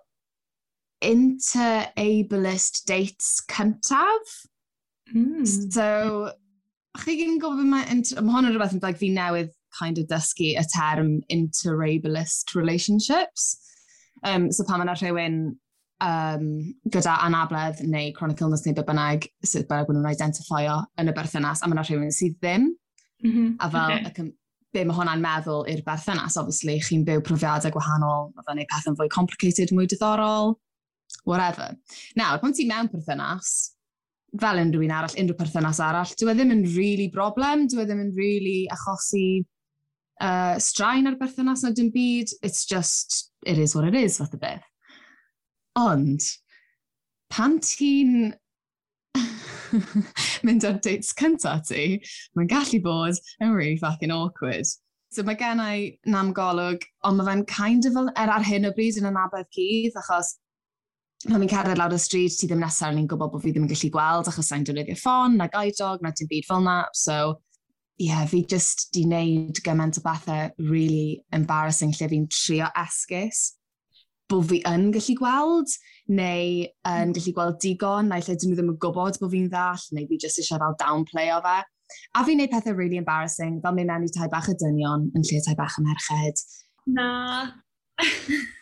inter-ableist 1.04 2.86
dates 2.88 3.42
cyntaf. 3.52 4.38
Mm. 5.14 5.46
So, 5.72 6.32
chi 7.04 7.16
gyn 7.20 7.38
gofyn 7.42 7.70
mae... 7.72 7.86
Mae 7.92 8.34
hwn 8.34 8.50
yn 8.50 8.52
rhywbeth 8.54 8.76
yn 8.76 8.84
like, 8.84 9.00
fi 9.00 9.12
newydd 9.14 9.54
kind 9.78 9.98
of 10.00 10.08
dysgu 10.10 10.54
y 10.58 10.64
term 10.74 11.18
interableist 11.32 12.54
relationships. 12.54 13.56
Um, 14.24 14.50
so 14.52 14.64
pan 14.66 14.82
mae'n 14.82 14.96
rhywun 14.98 15.38
um, 16.04 16.48
gyda 16.90 17.14
anabledd 17.26 17.82
neu 17.86 18.12
chronic 18.16 18.42
illness 18.42 18.66
neu 18.66 18.74
be 18.74 18.84
bynnag 18.86 19.28
sydd 19.46 19.68
bynnag 19.70 19.92
nhw'n 19.94 20.10
identifio 20.10 20.80
yn 20.98 21.12
y 21.12 21.14
berthynas 21.16 21.62
a 21.62 21.68
mae 21.68 21.78
yna 21.78 21.86
rhywun 21.86 22.14
sydd 22.14 22.38
ddim. 22.38 22.70
Mm 23.24 23.32
-hmm. 23.32 23.54
A 23.60 23.70
fel 23.70 24.10
okay. 24.10 24.32
be 24.74 24.84
mae 24.84 24.98
hwnna'n 24.98 25.22
meddwl 25.22 25.66
i'r 25.70 25.82
berthynas, 25.86 26.36
obviously, 26.38 26.78
chi'n 26.84 27.06
byw 27.06 27.22
profiadau 27.24 27.74
gwahanol, 27.74 28.30
mae 28.36 28.46
fe'n 28.46 28.62
ei 28.62 28.68
peth 28.70 28.88
yn 28.90 28.98
fwy 28.98 29.08
complicated, 29.14 29.72
mwy 29.74 29.88
diddorol, 29.90 30.54
whatever. 31.24 31.74
Nawr, 32.16 32.38
pan 32.42 32.54
ti 32.54 32.66
mewn 32.68 32.90
perthynas, 32.92 33.72
fel 34.36 34.60
unrhyw 34.60 34.84
un 34.84 34.94
arall, 34.94 35.14
unrhyw 35.20 35.36
perthynas 35.38 35.80
arall, 35.84 36.10
dyw 36.18 36.32
e 36.32 36.34
ddim 36.36 36.52
yn 36.52 36.64
rili 36.64 36.80
really 36.80 37.08
broblem, 37.12 37.66
dyw 37.68 37.80
e 37.82 37.86
ddim 37.88 38.02
yn 38.04 38.10
rili 38.16 38.26
really 38.32 38.58
achosi 38.74 39.28
uh, 40.20 40.58
straen 40.62 41.08
ar 41.08 41.16
berthynas 41.20 41.64
na 41.64 41.72
dim 41.72 41.90
byd, 41.94 42.34
it's 42.42 42.66
just, 42.66 43.32
it 43.46 43.58
is 43.58 43.74
what 43.74 43.86
it 43.88 43.94
is, 43.94 44.18
fath 44.18 44.34
o 44.34 44.38
beth. 44.38 44.66
Ond, 45.78 46.20
pan 47.30 47.58
ti'n 47.62 48.34
mynd 50.46 50.66
ar 50.66 50.78
dates 50.84 51.14
cynta 51.16 51.58
ti, 51.66 52.00
mae'n 52.36 52.50
gallu 52.50 52.82
bod 52.84 53.22
yn 53.40 53.54
really 53.54 53.78
fucking 53.80 54.14
awkward. 54.14 54.66
So 55.12 55.24
mae 55.24 55.38
gen 55.40 55.60
i 55.62 55.96
namgolwg, 56.10 56.84
ond 57.08 57.20
mae 57.20 57.30
fe'n 57.30 57.46
kind 57.48 57.88
of 57.88 57.96
er 58.12 58.32
ar 58.34 58.44
hyn 58.44 58.68
o 58.68 58.74
bryd 58.76 58.98
yn 59.00 59.08
anabydd 59.08 59.48
cydd, 59.56 59.96
achos 60.02 60.34
pan 61.26 61.42
fi'n 61.42 61.50
cerdded 61.50 61.80
lawr 61.80 61.96
y 61.96 61.98
stryd, 61.98 62.34
ti 62.38 62.46
ddim 62.46 62.62
nesaf 62.62 62.94
ni'n 62.94 63.08
gwybod 63.10 63.32
bod 63.32 63.42
fi 63.42 63.52
ddim 63.52 63.66
yn 63.66 63.72
gallu 63.72 63.90
gweld 63.94 64.30
achos 64.30 64.50
sa'n 64.52 64.66
defnyddio 64.66 64.96
ffon, 64.98 65.36
na 65.40 65.48
gaidog, 65.50 66.02
na 66.02 66.12
dim 66.14 66.30
byd 66.30 66.46
fel 66.46 66.62
na. 66.62 66.78
So, 66.94 67.38
ie, 67.98 68.06
yeah, 68.06 68.26
fi 68.30 68.44
just 68.46 68.88
di 68.94 69.02
wneud 69.08 69.58
gymaint 69.66 69.98
o 69.98 70.02
bethau 70.04 70.52
really 70.70 71.24
embarrassing 71.34 71.94
lle 71.96 72.10
fi'n 72.12 72.28
trio 72.30 72.68
esgus 72.84 73.48
bod 74.28 74.44
fi 74.50 74.60
yn 74.68 74.90
gallu 74.92 75.14
gweld, 75.18 75.72
neu 76.12 76.66
yn 76.90 77.14
gallu 77.16 77.32
gweld 77.34 77.58
digon, 77.64 78.10
neu 78.12 78.22
lle 78.22 78.36
dyn 78.36 78.52
nhw 78.52 78.58
ddim 78.58 78.70
yn 78.74 78.78
gwybod 78.84 79.18
bod 79.22 79.32
fi'n 79.32 79.48
ddall, 79.50 79.86
neu 79.96 80.06
fi 80.10 80.20
jyst 80.20 80.42
eisiau 80.42 80.60
fel 80.62 80.76
downplay 80.82 81.32
o 81.34 81.40
fe. 81.46 81.56
A 82.12 82.24
fi'n 82.26 82.36
gwneud 82.36 82.52
pethau 82.52 82.76
really 82.76 83.00
embarrassing, 83.00 83.56
fel 83.64 83.74
mynd 83.74 83.90
mewn 83.90 84.04
i 84.04 84.12
tai 84.12 84.28
bach 84.30 84.50
y 84.52 84.56
dynion 84.60 85.08
yn 85.16 85.26
lle 85.30 85.40
tai 85.46 85.56
bach 85.58 85.80
y 85.80 85.86
merched. 85.88 86.44
Na. 86.92 87.08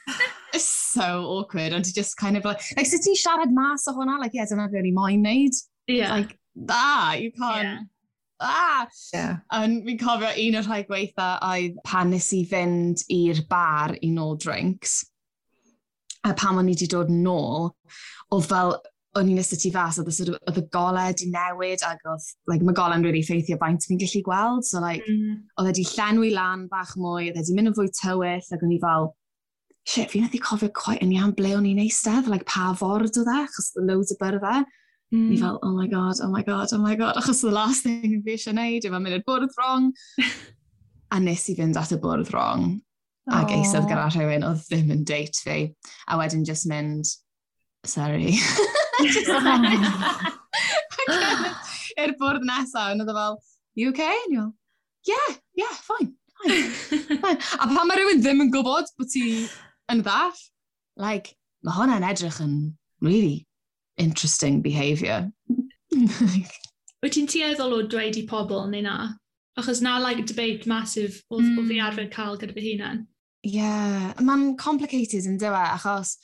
It's 0.57 0.65
so 0.65 1.27
awkward. 1.27 1.73
And 1.73 1.85
just 1.85 2.17
kind 2.17 2.37
of 2.37 2.45
like, 2.45 2.63
like 2.77 2.87
sut 2.87 3.03
ti'n 3.05 3.19
siarad 3.21 3.53
mas 3.53 3.87
o 3.89 3.93
hwnna? 3.93 4.19
Like, 4.19 4.33
yeah, 4.35 4.47
dyna 4.49 4.69
really 4.73 4.93
moyn 4.93 5.23
neud. 5.23 5.53
Yeah. 5.87 6.15
Like, 6.15 6.39
ah, 6.71 7.13
you 7.15 7.31
can't. 7.33 7.63
Yeah. 7.63 7.79
Ah! 8.41 8.89
Yeah. 9.13 9.37
And 9.51 9.85
fi'n 9.85 10.01
cofio 10.01 10.33
un 10.33 10.59
o'r 10.61 10.67
rhai 10.69 10.83
gweitha 10.89 11.29
oedd 11.45 11.77
pan 11.85 12.11
nes 12.13 12.31
i 12.37 12.43
fynd 12.49 13.05
i'r 13.13 13.43
bar 13.51 13.97
i 14.01 14.11
nôl 14.13 14.37
drinks. 14.41 14.99
A 16.25 16.33
pam 16.35 16.59
o'n 16.61 16.69
i 16.69 16.75
wedi 16.75 16.89
dod 16.91 17.13
nôl, 17.13 17.71
o 18.33 18.41
fel 18.45 18.75
o'n 19.17 19.29
i'n 19.33 19.41
ystod 19.41 19.61
ti 19.63 19.71
fas, 19.73 20.01
oedd 20.01 20.11
y, 20.11 20.17
sort 20.17 20.33
of, 20.33 20.41
oedd 20.49 20.59
y 20.61 20.65
gole 20.75 21.05
di 21.17 21.31
newid, 21.33 21.85
ac 21.87 22.03
oedd, 22.05 22.27
like, 22.51 22.65
mae 22.67 22.77
gole'n 22.77 23.05
really 23.07 23.23
ffeithio 23.25 23.57
baint 23.61 23.87
fi'n 23.89 24.01
gallu 24.01 24.25
gweld, 24.27 24.67
so, 24.69 24.81
like, 24.85 25.05
mm. 25.09 25.39
oedd 25.57 25.71
wedi 25.71 25.87
llenwi 25.95 26.33
lan 26.35 26.67
bach 26.73 26.93
mwy, 27.01 27.31
oedd 27.31 27.39
wedi 27.41 27.57
mynd 27.57 27.73
yn 27.73 27.79
fwy 27.79 27.89
tywyll, 28.01 28.51
ac 28.53 28.67
o'n 28.67 28.75
i 28.77 28.81
fel, 28.83 29.09
shit, 29.87 30.11
fi'n 30.11 30.25
methu 30.27 30.41
cofio 30.43 30.69
quite 30.75 31.05
yn 31.05 31.13
iawn 31.15 31.35
ble 31.37 31.53
o'n 31.57 31.67
i'n 31.69 31.83
eistedd, 31.85 32.27
like 32.31 32.47
pa 32.51 32.73
ford 32.77 33.07
o 33.07 33.23
dde, 33.23 33.37
achos 33.45 33.73
the 33.75 33.83
loads 33.87 34.13
o 34.13 34.17
byrddau. 34.21 34.65
E. 34.65 34.67
Mm. 35.15 35.29
Ni 35.31 35.37
fel, 35.39 35.59
oh 35.63 35.75
my 35.77 35.87
god, 35.87 36.17
oh 36.25 36.31
my 36.33 36.43
god, 36.43 36.73
oh 36.75 36.83
my 36.83 36.97
god, 36.99 37.15
achos 37.21 37.41
the 37.41 37.53
last 37.55 37.87
thing 37.87 38.23
fi 38.25 38.35
eisiau 38.35 38.57
gwneud, 38.57 38.89
yma 38.89 38.99
mynd 39.03 39.17
i'r 39.21 39.29
bwrdd 39.29 39.55
wrong. 39.59 39.85
a 41.15 41.17
nes 41.23 41.45
i 41.53 41.55
fynd 41.59 41.79
at 41.79 41.95
y 41.95 41.99
bwrdd 42.03 42.33
wrong, 42.35 42.63
oh. 43.31 43.37
ac 43.39 43.55
eistedd 43.55 43.87
gyda 43.87 44.09
rhywun 44.11 44.49
oedd 44.49 44.63
ddim 44.67 44.91
yn 44.97 45.07
date 45.07 45.39
fi. 45.45 45.59
A 46.11 46.13
wedyn 46.19 46.49
just 46.49 46.67
mynd, 46.71 47.05
sorry. 47.87 48.35
just. 49.07 49.31
I'r 52.03 52.13
bwrdd 52.19 52.45
nesaf, 52.49 52.91
yn 52.97 53.07
oedd 53.07 53.15
e 53.15 53.17
fel, 53.21 53.39
you 53.79 53.95
okay? 53.95 54.17
And 54.27 54.35
you're, 54.35 54.53
yeah, 55.07 55.31
yeah, 55.55 55.75
fine. 55.87 56.11
fine. 56.43 57.39
a 57.63 57.65
pan 57.71 57.87
mae 57.87 57.97
rhywun 58.01 58.21
ddim 58.21 58.43
yn 58.45 58.53
gwybod 58.53 58.91
bod 58.99 59.09
ti 59.15 59.47
yn 59.93 60.03
ddall. 60.05 60.37
Like, 60.97 61.35
mae 61.67 61.77
hwnna'n 61.77 62.07
edrych 62.07 62.41
yn 62.45 62.57
really 63.05 63.47
interesting 63.97 64.63
behaviour. 64.63 65.31
Wyt 67.03 67.15
ti'n 67.15 67.29
tueddol 67.31 67.77
o 67.77 67.83
dweud 67.91 68.17
i 68.19 68.25
pobl 68.29 68.67
neu 68.71 68.85
na? 68.87 68.97
Achos 69.57 69.83
na, 69.85 69.99
like, 70.03 70.27
debate 70.29 70.69
masif 70.69 71.21
o, 71.31 71.41
mm. 71.41 71.61
o 71.61 71.67
fi 71.69 71.81
arfer 71.81 72.09
cael 72.13 72.41
gyda 72.41 72.57
fy 72.57 72.65
hunan. 72.71 73.05
Yeah. 73.47 74.13
mae'n 74.19 74.57
complicated 74.59 75.29
yn 75.31 75.39
dywe, 75.41 75.61
achos 75.77 76.17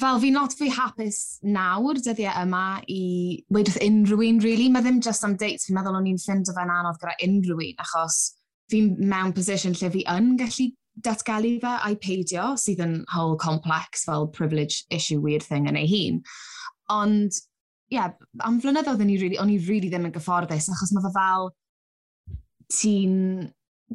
fel 0.00 0.18
fi 0.22 0.30
not 0.34 0.54
fi 0.58 0.70
hapus 0.72 1.18
nawr 1.46 2.00
dyddiau 2.02 2.32
yma 2.42 2.80
i 2.90 3.02
weid 3.54 3.68
wrth 3.70 3.82
unrhyw 3.84 4.24
un, 4.28 4.40
really. 4.42 4.70
Mae 4.72 4.82
ddim 4.82 5.02
just 5.04 5.26
am 5.26 5.36
dates, 5.38 5.68
fi'n 5.68 5.78
meddwl 5.78 6.00
o'n 6.00 6.08
i'n 6.10 6.22
ffind 6.22 6.50
o 6.50 6.56
fe'n 6.56 6.72
anodd 6.74 6.98
gyda 7.02 7.14
unrhyw 7.28 7.60
un, 7.68 7.84
achos 7.84 8.22
fi'n 8.72 8.94
mewn 9.04 9.34
position 9.36 9.76
lle 9.78 9.92
fi 9.94 10.06
yn 10.10 10.32
gallu 10.40 10.70
datgelu 11.02 11.56
fe 11.62 11.72
a'i 11.88 11.96
peidio, 12.00 12.52
sydd 12.60 12.82
yn 12.84 12.94
whole 13.14 13.36
complex 13.40 14.04
fel 14.06 14.28
privilege 14.34 14.84
issue 14.94 15.20
weird 15.20 15.42
thing 15.42 15.66
yn 15.70 15.78
ei 15.80 15.88
hun. 15.90 16.22
Ond, 16.92 17.34
ie, 17.90 17.98
yeah, 17.98 18.14
am 18.46 18.60
flynyddoedd 18.62 19.02
o'n 19.02 19.12
i 19.12 19.18
really, 19.18 19.40
o'n 19.40 19.52
i 19.52 19.58
really 19.66 19.90
ddim 19.90 20.08
yn 20.08 20.14
gyfforddus, 20.14 20.70
achos 20.70 20.94
mae 20.94 21.04
fe 21.06 21.12
fel 21.16 21.50
ti'n 22.74 23.18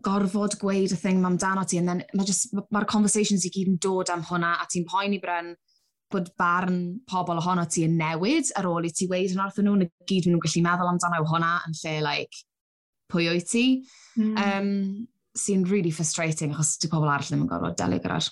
gorfod 0.06 0.56
gweud 0.62 0.94
y 0.94 1.00
thing 1.00 1.20
mam 1.22 1.38
dan 1.42 1.60
o 1.62 1.66
ti, 1.68 1.80
and 1.80 1.90
then 1.90 2.04
mae'r 2.16 2.62
ma, 2.72 2.86
conversations 2.88 3.46
i 3.48 3.54
gyd 3.54 3.72
yn 3.74 3.80
dod 3.82 4.12
am 4.14 4.24
hwnna, 4.28 4.58
a 4.60 4.68
ti'n 4.70 4.88
poeni 4.90 5.20
bren 5.24 5.56
bod 6.10 6.32
barn 6.42 7.00
pobl 7.10 7.38
ohono 7.38 7.66
ti 7.70 7.84
yn 7.86 7.98
newid 8.00 8.50
ar 8.58 8.68
ôl 8.70 8.88
i 8.88 8.92
ti 8.94 9.08
weid 9.10 9.34
yn 9.34 9.42
wrth 9.44 9.60
nhw, 9.62 9.76
y 9.86 9.90
gyd 10.10 10.26
maen 10.26 10.38
nhw'n 10.38 10.46
gallu 10.46 10.64
meddwl 10.66 10.92
amdano 10.92 11.24
hwnna 11.32 11.54
yn 11.68 11.78
lle, 11.82 11.96
like, 12.06 12.44
pwy 13.10 13.30
o'i 13.32 13.42
ti. 13.46 13.66
Mm. 14.18 14.38
Um, 14.44 15.08
sy'n 15.40 15.66
really 15.70 15.92
frustrating 15.96 16.54
achos 16.54 16.78
di 16.82 16.90
pobl 16.92 17.10
arall 17.10 17.28
ddim 17.28 17.46
yn 17.46 17.52
gorfod 17.52 17.78
delio 17.80 18.02
gyda'r 18.04 18.30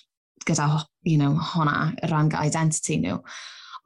gyda, 0.48 0.68
you 1.02 1.18
know, 1.18 1.34
hwnna, 1.52 1.94
rhan 2.08 2.30
identity 2.38 2.98
nhw. 3.02 3.18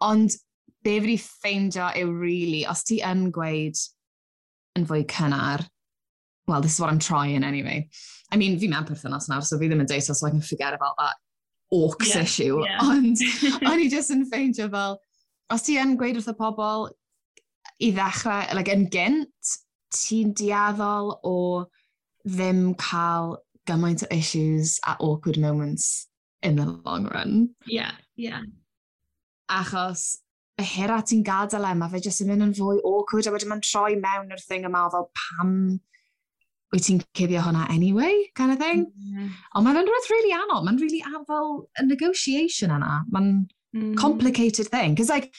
Ond 0.02 0.36
be 0.84 0.98
fi 1.00 1.16
ffeindio 1.20 1.90
yw 1.98 2.14
really, 2.18 2.64
os 2.66 2.84
ti 2.86 3.00
yn 3.06 3.28
gweud 3.34 3.78
yn 4.78 4.86
fwy 4.88 5.04
cynnar, 5.10 5.64
well, 6.46 6.60
this 6.60 6.74
is 6.74 6.80
what 6.80 6.90
I'm 6.90 6.98
trying 6.98 7.44
anyway. 7.44 7.88
I 8.30 8.36
mean, 8.36 8.58
fi 8.58 8.68
mewn 8.68 8.86
perthynas 8.88 9.28
nawr, 9.28 9.44
so 9.44 9.58
fi 9.58 9.68
ddim 9.68 9.84
yn 9.84 9.90
data, 9.90 10.14
so 10.14 10.26
I 10.26 10.30
can 10.30 10.40
forget 10.40 10.74
about 10.74 10.96
that 10.98 11.16
orcs 11.72 12.14
yeah, 12.14 12.22
issue. 12.22 12.62
Yeah. 12.64 12.78
Ond 12.90 13.18
o'n 13.68 13.84
i 13.84 13.88
just 13.92 14.12
yn 14.14 14.26
ffeindio 14.28 14.68
fel, 14.72 14.98
os 15.52 15.66
ti 15.66 15.78
yn 15.80 15.96
gweud 16.00 16.18
wrth 16.18 16.32
y 16.32 16.36
pobl 16.38 16.88
i 17.82 17.92
ddechrau, 17.94 18.48
like, 18.56 18.72
yn 18.72 18.88
gynt, 18.92 19.54
ti'n 19.92 20.32
diaddol 20.38 21.16
o 21.28 21.36
ddim 22.26 22.74
cael 22.78 23.38
gymaint 23.68 24.02
o 24.04 24.10
issues 24.14 24.78
at 24.86 25.00
awkward 25.00 25.38
moments 25.38 26.08
in 26.42 26.56
the 26.56 26.66
long 26.84 27.06
run. 27.06 27.50
Yeah, 27.66 27.92
yeah. 28.16 28.42
Achos 29.50 30.18
y 30.60 30.66
hera 30.66 31.00
ti'n 31.02 31.22
gadael 31.24 31.66
e, 31.70 31.72
mae 31.78 31.92
fe 31.92 32.02
jyst 32.04 32.24
yn 32.24 32.32
mynd 32.32 32.46
yn 32.48 32.58
fwy 32.58 32.82
awkward, 32.84 33.26
a 33.26 33.32
wedyn 33.34 33.52
mae'n 33.52 33.64
troi 33.64 33.96
mewn 34.00 34.34
yr 34.34 34.42
thing 34.42 34.66
yma 34.68 34.84
fel 34.92 35.08
pam 35.16 35.56
wyt 36.72 36.86
ti'n 36.86 37.00
cuddio 37.16 37.42
hwnna 37.44 37.66
anyway, 37.72 38.12
kind 38.38 38.54
of 38.54 38.60
thing. 38.60 38.86
Mm. 38.96 39.32
Ond 39.56 39.66
mae'n 39.66 39.80
rhywbeth 39.80 40.12
really 40.12 40.34
anodd, 40.36 40.66
mae'n 40.66 40.80
really 40.80 41.02
fel 41.28 41.50
y 41.80 41.86
negotiation 41.88 42.72
yna. 42.74 43.02
Mae'n 43.10 43.32
mm. 43.32 43.42
Mm-hmm. 43.72 43.94
complicated 43.96 44.68
thing. 44.68 44.96
Cos 44.96 45.08
like, 45.08 45.30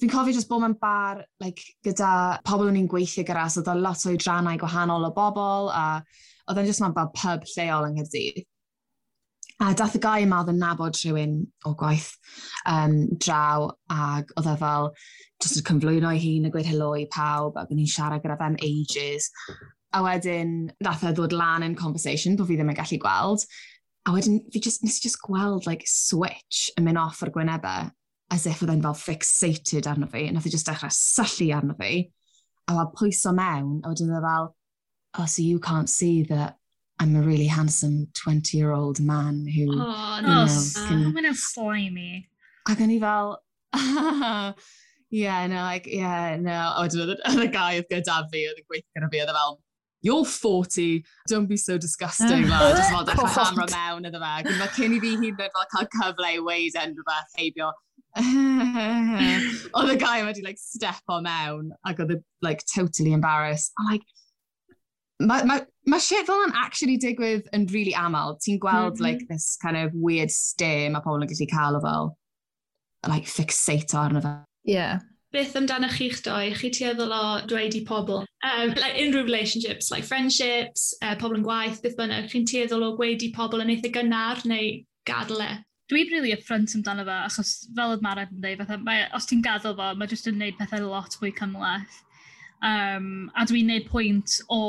fi'n 0.00 0.10
cofio 0.10 0.34
just 0.34 0.48
bod 0.48 0.62
mewn 0.62 0.76
bar 0.78 1.24
like, 1.42 1.62
gyda 1.86 2.38
pobl 2.46 2.70
o'n 2.70 2.78
i'n 2.78 2.90
gweithio 2.90 3.24
gyda, 3.26 3.48
so 3.50 3.64
oedd 3.64 3.82
lot 3.82 4.04
o 4.06 4.14
drannau 4.14 4.60
gwahanol 4.60 5.08
o 5.08 5.10
bobl, 5.16 5.72
a 5.74 6.02
oedd 6.50 6.60
e'n 6.62 6.68
just 6.68 6.82
mewn 6.82 6.96
fel 6.96 7.12
pub 7.14 7.46
lleol 7.54 7.86
yng 7.88 7.98
Nghyrdydd. 7.98 8.44
A 9.60 9.74
dath 9.76 9.96
y 9.98 10.00
gai 10.00 10.22
yma 10.24 10.38
oedd 10.40 10.54
yn 10.54 10.60
nabod 10.62 10.96
rhywun 10.96 11.34
o 11.68 11.74
gwaith 11.76 12.14
um, 12.70 12.94
draw 13.20 13.66
ac 13.92 14.30
oedd 14.40 14.48
e 14.48 14.54
fel 14.62 14.86
jyst 15.44 15.58
yn 15.60 15.66
cyflwyno 15.68 16.12
ei 16.14 16.22
hun 16.22 16.48
a 16.48 16.52
gweud 16.54 16.68
helo 16.68 16.94
i 16.96 17.04
pawb 17.12 17.58
ac 17.60 17.72
o'n 17.72 17.82
i'n 17.82 17.90
siarad 17.92 18.24
gyda 18.24 18.38
fe'n 18.40 18.56
ages. 18.64 19.28
A 19.92 20.00
wedyn 20.06 20.54
dath 20.80 21.04
e 21.04 21.12
ddod 21.12 21.36
lan 21.36 21.66
yn 21.66 21.76
conversation 21.76 22.38
bod 22.38 22.48
fi 22.48 22.56
ddim 22.56 22.72
yn 22.72 22.78
gallu 22.78 23.00
gweld. 23.02 23.44
A 24.08 24.14
wedyn 24.14 24.40
fi 24.52 24.62
just, 24.64 24.84
nes 24.84 24.96
i 24.96 25.04
just 25.04 25.20
gweld 25.26 25.68
like 25.68 25.84
switch 25.88 26.70
yn 26.80 26.86
mynd 26.86 27.02
off 27.02 27.20
o'r 27.20 27.32
gwynebau 27.34 27.90
as 28.32 28.46
if 28.46 28.62
oedd 28.62 28.72
e'n 28.72 28.84
fel 28.86 28.96
fixated 28.96 29.90
arno 29.90 30.08
fi. 30.08 30.24
Nath 30.30 30.48
e 30.48 30.52
i 30.52 30.54
just 30.54 30.72
dechrau 30.72 30.92
syllu 30.94 31.50
arno 31.56 31.76
fi. 31.76 32.06
A 32.64 32.78
fel 32.78 32.92
pwyso 32.96 33.34
mewn 33.36 33.82
a 33.84 33.92
wedyn 33.92 34.08
oedd 34.14 34.22
e 34.22 34.24
fel 34.24 34.50
oh, 35.18 35.26
so 35.26 35.42
you 35.42 35.58
can't 35.58 35.88
see 35.90 36.22
that 36.24 36.56
I'm 37.00 37.16
a 37.16 37.22
really 37.22 37.46
handsome 37.46 38.08
20 38.14 38.56
year 38.56 38.72
old 38.72 39.00
man 39.00 39.46
who, 39.46 39.66
Oh, 39.80 40.16
you 40.20 40.26
no. 40.26 40.44
know, 40.44 40.46
Oh, 40.48 40.86
can... 40.88 41.12
mae'n 41.14 41.34
slimy. 41.34 42.28
Ac 42.68 42.80
o'n 42.84 42.90
i 42.92 42.98
fel, 43.00 43.38
yeah, 45.10 45.46
no, 45.46 45.62
like, 45.62 45.86
yeah, 45.86 46.36
no. 46.38 46.52
A 46.76 46.84
wedyn 46.84 47.00
oedd 47.06 47.14
y- 47.16 47.20
oedd 47.32 47.42
y 47.46 47.50
guy 47.54 47.80
oedd 47.80 47.88
gyda 47.90 48.18
fi, 48.30 48.44
oedd 48.50 48.60
yn 48.60 48.66
gweithio 48.68 49.00
gyda 49.00 49.08
fi, 49.14 49.22
oedd 49.24 49.32
e 49.32 49.36
fel, 49.38 49.56
you're 50.02 50.24
40, 50.24 51.04
don't 51.28 51.48
be 51.48 51.56
so 51.60 51.76
disgusting. 51.78 52.44
Fel, 52.48 52.70
just 52.76 52.92
dechrau 52.92 53.26
God. 53.34 53.48
hamro 53.48 53.66
mewn 53.72 54.06
iddo 54.10 54.20
fe. 54.22 54.30
Ac 54.44 54.52
fel 54.60 54.70
cyn 54.76 54.94
i 54.96 55.00
fi 55.02 55.14
hyd 55.16 55.40
yn 55.40 55.40
oed 55.40 55.56
fel 55.56 55.68
cael 55.74 55.88
cyfle 55.96 56.30
i 56.36 56.38
weid 56.50 56.78
yn 56.84 56.94
rhywbeth 56.98 57.34
heibio. 57.40 57.72
oedd 58.20 59.92
y 59.94 59.98
guy 60.04 60.22
wedi 60.26 60.42
like 60.46 60.58
step 60.60 61.00
o 61.08 61.20
mewn 61.24 61.72
ac 61.88 62.00
oedd 62.04 62.14
e 62.16 62.20
like 62.46 62.64
totally 62.74 63.12
embarrassed. 63.16 63.72
A 63.80 63.88
like, 63.90 64.06
mae 65.20 65.44
ma, 65.44 65.58
ma 65.86 65.98
shit 65.98 66.26
fel 66.26 66.42
yn 66.46 66.56
actually 66.56 66.96
digwydd 67.00 67.48
yn 67.56 67.66
really 67.74 67.94
aml. 67.94 68.36
Ti'n 68.40 68.58
gweld, 68.62 68.96
mm 68.96 68.98
-hmm. 68.98 69.06
like, 69.06 69.28
this 69.28 69.56
kind 69.62 69.76
of 69.76 69.92
weird 69.94 70.32
stare 70.34 70.90
mae 70.90 71.04
pobl 71.04 71.22
yn 71.24 71.30
gallu 71.30 71.48
cael 71.52 71.78
o 71.78 71.84
fel, 71.84 72.12
like, 73.08 73.28
fixato 73.28 74.00
arno 74.00 74.24
fe. 74.24 74.34
Yeah. 74.64 75.00
Beth 75.32 75.54
amdano 75.54 75.88
chi'ch 75.94 76.24
doi? 76.26 76.50
Chi 76.58 76.72
tueddol 76.74 77.14
o 77.14 77.24
dweud 77.46 77.76
i 77.78 77.84
pobl? 77.86 78.24
Um, 78.42 78.74
like, 78.74 78.98
unrhyw 78.98 79.22
relationships, 79.22 79.90
like 79.94 80.08
friendships, 80.08 80.90
uh, 81.02 81.14
pobl 81.20 81.38
yn 81.38 81.46
gwaith, 81.46 81.82
beth 81.84 81.98
bynnag. 82.00 82.30
Chi'n 82.32 82.48
tueddol 82.50 82.88
o 82.88 82.94
gweud 82.98 83.22
i 83.22 83.32
pobl 83.36 83.62
yn 83.62 83.74
eitha 83.76 83.92
gynnar 83.94 84.42
neu 84.50 84.80
gadael 85.06 85.44
e? 85.46 85.50
Dwi'n 85.90 86.10
really 86.14 86.32
affront 86.34 86.74
amdano 86.78 87.04
fe, 87.06 87.16
achos 87.28 87.54
fel 87.76 87.94
oedd 87.94 88.02
Mara 88.06 88.26
yn 88.26 88.42
dweud, 88.42 88.62
fatha, 88.62 88.78
mae, 88.86 89.06
os 89.14 89.26
ti'n 89.30 89.42
gadael 89.46 89.78
fo, 89.78 89.90
mae 89.98 90.10
jyst 90.10 90.28
yn 90.30 90.38
gwneud 90.38 90.58
pethau 90.58 90.86
lot 90.86 91.18
fwy 91.18 91.34
cymleth 91.38 92.02
Um, 92.66 93.30
a 93.34 93.46
dwi'n 93.48 93.70
neud 93.70 93.88
pwynt 93.90 94.40
o... 94.52 94.60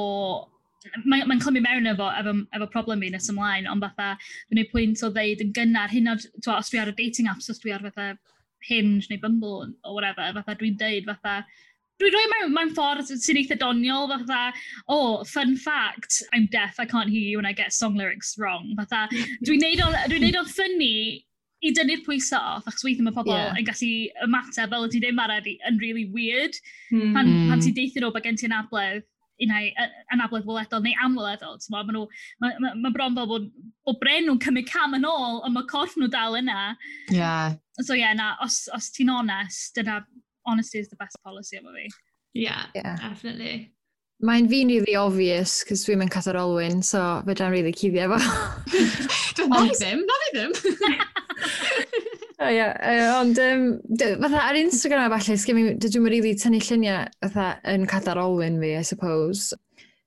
Mae'n 1.06 1.28
mae 1.30 1.38
clymu 1.38 1.62
mewn 1.62 1.90
efo, 1.92 2.08
efo, 2.18 2.34
efo 2.58 2.68
problem 2.74 3.04
fi 3.04 3.12
nes 3.14 3.30
ymlaen, 3.30 3.68
ond 3.70 3.84
fatha, 3.86 4.16
dwi'n 4.50 4.58
gwneud 4.58 4.72
pwynt 4.72 5.04
o 5.06 5.12
ddeud 5.14 5.44
yn 5.44 5.52
gynnar, 5.54 5.92
hyn 5.94 6.10
oed, 6.10 6.26
twa, 6.42 6.58
os 6.58 6.72
dwi 6.72 6.82
ar 6.82 6.90
y 6.90 6.96
dating 6.98 7.30
apps, 7.30 7.52
os 7.54 7.62
dwi 7.62 7.76
ar 7.76 7.84
fatha 7.86 8.16
Hinge 8.66 9.10
neu 9.10 9.20
Bumble 9.22 9.74
o 9.84 9.94
whatever, 9.94 10.32
fatha 10.38 10.56
dwi'n 10.58 10.78
deud 10.80 11.08
fatha, 11.10 11.42
dwi'n 12.02 12.16
rhoi 12.16 12.28
mewn, 12.34 12.54
mewn 12.56 12.74
ffordd 12.78 13.10
sy'n 13.12 13.40
eitha 13.42 13.58
doniol, 13.62 14.10
fatha, 14.10 14.42
oh, 14.90 15.24
fun 15.30 15.56
fact, 15.58 16.22
I'm 16.34 16.48
deaf, 16.54 16.80
I 16.80 16.86
can't 16.86 17.10
hear 17.10 17.22
you 17.22 17.38
when 17.38 17.50
I 17.50 17.54
get 17.54 17.74
song 17.74 17.98
lyrics 17.98 18.36
wrong. 18.40 18.74
Fatha, 18.80 19.08
dwi'n 19.46 19.62
neud 19.66 19.84
o'n 19.86 19.98
dwi 20.14 20.32
ffynnu 20.50 20.94
i 21.62 21.72
dynnu'r 21.78 22.02
pwysau 22.06 22.58
off, 22.58 22.68
achos 22.70 22.84
weithio 22.86 23.06
mae 23.06 23.16
pobl 23.16 23.34
yeah. 23.36 23.54
yn 23.60 23.68
gallu 23.68 23.92
ymateb, 24.26 24.72
fel 24.74 24.88
ydy 24.88 25.02
ddim 25.04 25.22
ar 25.22 25.34
yn 25.38 25.80
really 25.82 26.08
weird. 26.10 26.58
Mm. 26.90 27.12
Pan, 27.14 27.26
pan 27.26 27.30
hmm. 27.30 27.64
ti'n 27.66 27.76
deithio 27.78 28.02
nhw 28.02 28.14
bod 28.16 28.26
gen 28.26 28.40
ti'n 28.40 28.56
abledd, 28.58 29.06
unai 29.42 29.72
anabledd 30.14 30.48
weledol 30.50 30.84
neu 30.86 30.98
amweledol. 31.06 31.60
Mae 31.74 31.86
ma, 31.86 31.96
nhw, 31.96 32.06
ma, 32.42 32.52
ma, 32.64 32.74
ma 32.86 32.94
bron 32.94 33.18
fel 33.18 33.30
bod, 33.30 33.50
bod 33.88 34.00
bren 34.02 34.26
nhw'n 34.28 34.42
cymryd 34.44 34.70
cam 34.70 34.98
yn 34.98 35.08
ôl, 35.10 35.42
ond 35.46 35.56
mae 35.58 35.68
corff 35.70 35.98
nhw 35.98 36.10
dal 36.14 36.38
yna. 36.40 36.74
Yeah. 37.14 37.58
So 37.82 37.94
ie, 37.94 38.02
yeah, 38.04 38.16
na, 38.18 38.34
os, 38.46 38.64
os 38.76 38.90
ti'n 38.96 39.14
onest, 39.14 39.76
dyna 39.78 40.02
honesty 40.50 40.82
is 40.82 40.90
the 40.90 40.98
best 40.98 41.22
policy 41.24 41.60
efo 41.62 41.74
fi. 41.76 41.88
Yeah, 42.34 42.66
yeah. 42.76 42.98
definitely. 43.02 43.72
Mae'n 44.22 44.46
fi'n 44.50 44.70
really 44.70 44.96
obvious, 44.96 45.64
cos 45.66 45.82
dwi'n 45.88 46.04
mynd 46.04 46.14
Catar 46.14 46.38
Olwyn, 46.38 46.84
so 46.86 47.02
fe 47.26 47.34
da'n 47.38 47.54
really 47.54 47.74
cuddio 47.74 48.06
efo. 48.06 48.20
Na 49.50 49.66
fi 49.66 49.74
ddim, 49.74 50.04
na 50.06 50.18
fi 50.22 50.30
ddim. 50.36 50.54
O 52.42 52.48
ia, 52.50 52.72
ond 53.20 53.38
um, 53.38 53.66
fatha 54.24 54.46
ar 54.48 54.58
Instagram 54.58 55.04
a 55.06 55.10
falle, 55.14 55.36
sgym 55.38 55.60
dydw 55.82 56.00
i'n 56.00 56.08
rili 56.10 56.32
tynnu 56.42 56.62
lluniau 56.66 57.04
fatha 57.22 57.52
yn 57.70 57.86
cadarolwyn 57.90 58.58
fi, 58.64 58.72
I 58.80 58.86
suppose. 58.88 59.58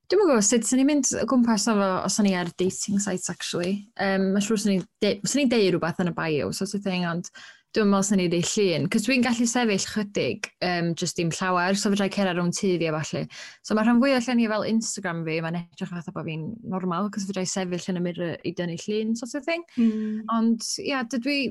Dwi'n 0.05 0.19
mwyn 0.19 0.29
gwybod 0.33 0.45
sut 0.45 0.67
sy'n 0.67 0.81
ni'n 0.81 0.89
mynd 0.89 1.11
o 1.21 1.23
gwmpas 1.31 1.69
efo 1.71 1.87
os 2.05 2.19
o'n 2.21 2.27
i 2.29 2.35
ar 2.37 2.51
dating 2.59 2.99
sites, 3.01 3.31
actually. 3.31 3.87
Um, 3.95 4.33
Mae'n 4.35 4.43
siŵr 4.45 4.61
sy'n 4.65 4.83
ni'n 4.83 5.53
deud 5.53 5.71
rhywbeth 5.71 6.03
yn 6.03 6.11
y 6.11 6.15
bio, 6.17 6.51
sort 6.53 6.75
of 6.77 6.83
thing, 6.83 7.07
ond 7.09 7.31
Dwi'n 7.75 7.89
meddwl 7.91 8.05
sy'n 8.07 8.21
ei 8.23 8.29
ddeud 8.31 8.45
llun, 8.47 8.85
cos 8.87 9.03
dwi'n 9.03 9.23
gallu 9.25 9.45
sefyll 9.51 9.85
chydig, 9.91 10.45
um, 10.63 10.93
just 10.95 11.17
dim 11.19 11.31
llawer, 11.35 11.75
so 11.75 11.89
fydrai 11.91 12.07
cera 12.13 12.31
rhwng 12.31 12.53
tyddi 12.55 12.87
a 12.87 12.93
falle. 12.95 13.25
So 13.67 13.75
mae 13.75 13.83
rhan 13.83 13.99
fwy 13.99 14.13
o 14.15 14.21
lluniau 14.23 14.51
fel 14.53 14.63
Instagram 14.69 15.25
fi, 15.27 15.35
mae'n 15.43 15.57
edrych 15.59 15.91
fatha 15.91 16.13
bod 16.15 16.29
fi'n 16.29 16.45
normal, 16.71 17.09
cos 17.11 17.27
fydrai 17.27 17.43
sefyll 17.51 17.89
yn 17.91 17.99
y 17.99 18.05
mirror 18.05 18.47
i 18.47 18.55
dynnu 18.55 18.79
llun, 18.85 19.11
sort 19.19 19.35
of 19.35 19.43
thing. 19.43 19.67
Mm. 19.75 20.23
Ond, 20.37 20.63
ia, 20.85 20.87
yeah, 20.87 21.05
dydw 21.11 21.35
i, 21.35 21.41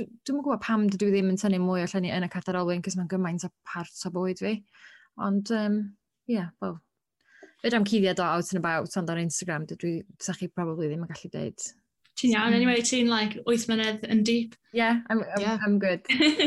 dwi'n 0.00 0.40
gwybod 0.40 0.64
pam 0.64 0.88
dydw 0.88 1.10
i 1.10 1.16
ddim 1.18 1.32
yn 1.34 1.40
tynnu 1.44 1.60
mwy 1.66 1.84
o 1.84 1.92
lluniau 1.92 2.22
yn 2.22 2.30
y 2.30 2.32
cadarolwyn, 2.32 2.80
cos 2.86 2.96
mae'n 2.96 3.12
gymaint 3.12 3.44
o 3.44 3.52
part 3.68 4.08
o 4.08 4.16
bywyd 4.16 4.40
fi. 4.46 4.58
Ond, 5.28 5.52
um, 5.60 5.82
yeah, 6.24 6.54
well, 6.64 6.78
fyd 7.60 7.76
am 7.76 7.84
cuddiad 7.84 8.24
o 8.24 8.32
out 8.38 8.48
and 8.48 8.64
about 8.64 8.96
ond 8.96 9.12
ar 9.12 9.20
Instagram, 9.20 9.68
dydw 9.68 9.92
i, 9.92 9.98
sa 10.24 10.32
chi 10.40 10.48
probably 10.48 10.88
ddim 10.88 11.04
yn 11.04 11.12
gallu 11.12 11.36
deud 11.36 11.72
ti'n 12.16 12.32
iawn, 12.32 12.52
mm. 12.52 12.56
anyway, 12.56 12.82
ti'n 12.84 13.10
like 13.12 13.36
8 13.44 13.66
mlynedd 13.70 14.06
yn 14.10 14.22
deep. 14.24 14.56
Yeah, 14.72 15.00
I'm, 15.10 15.20
I'm, 15.20 15.40
yeah. 15.40 15.58
I'm 15.64 15.78
good. 15.78 16.00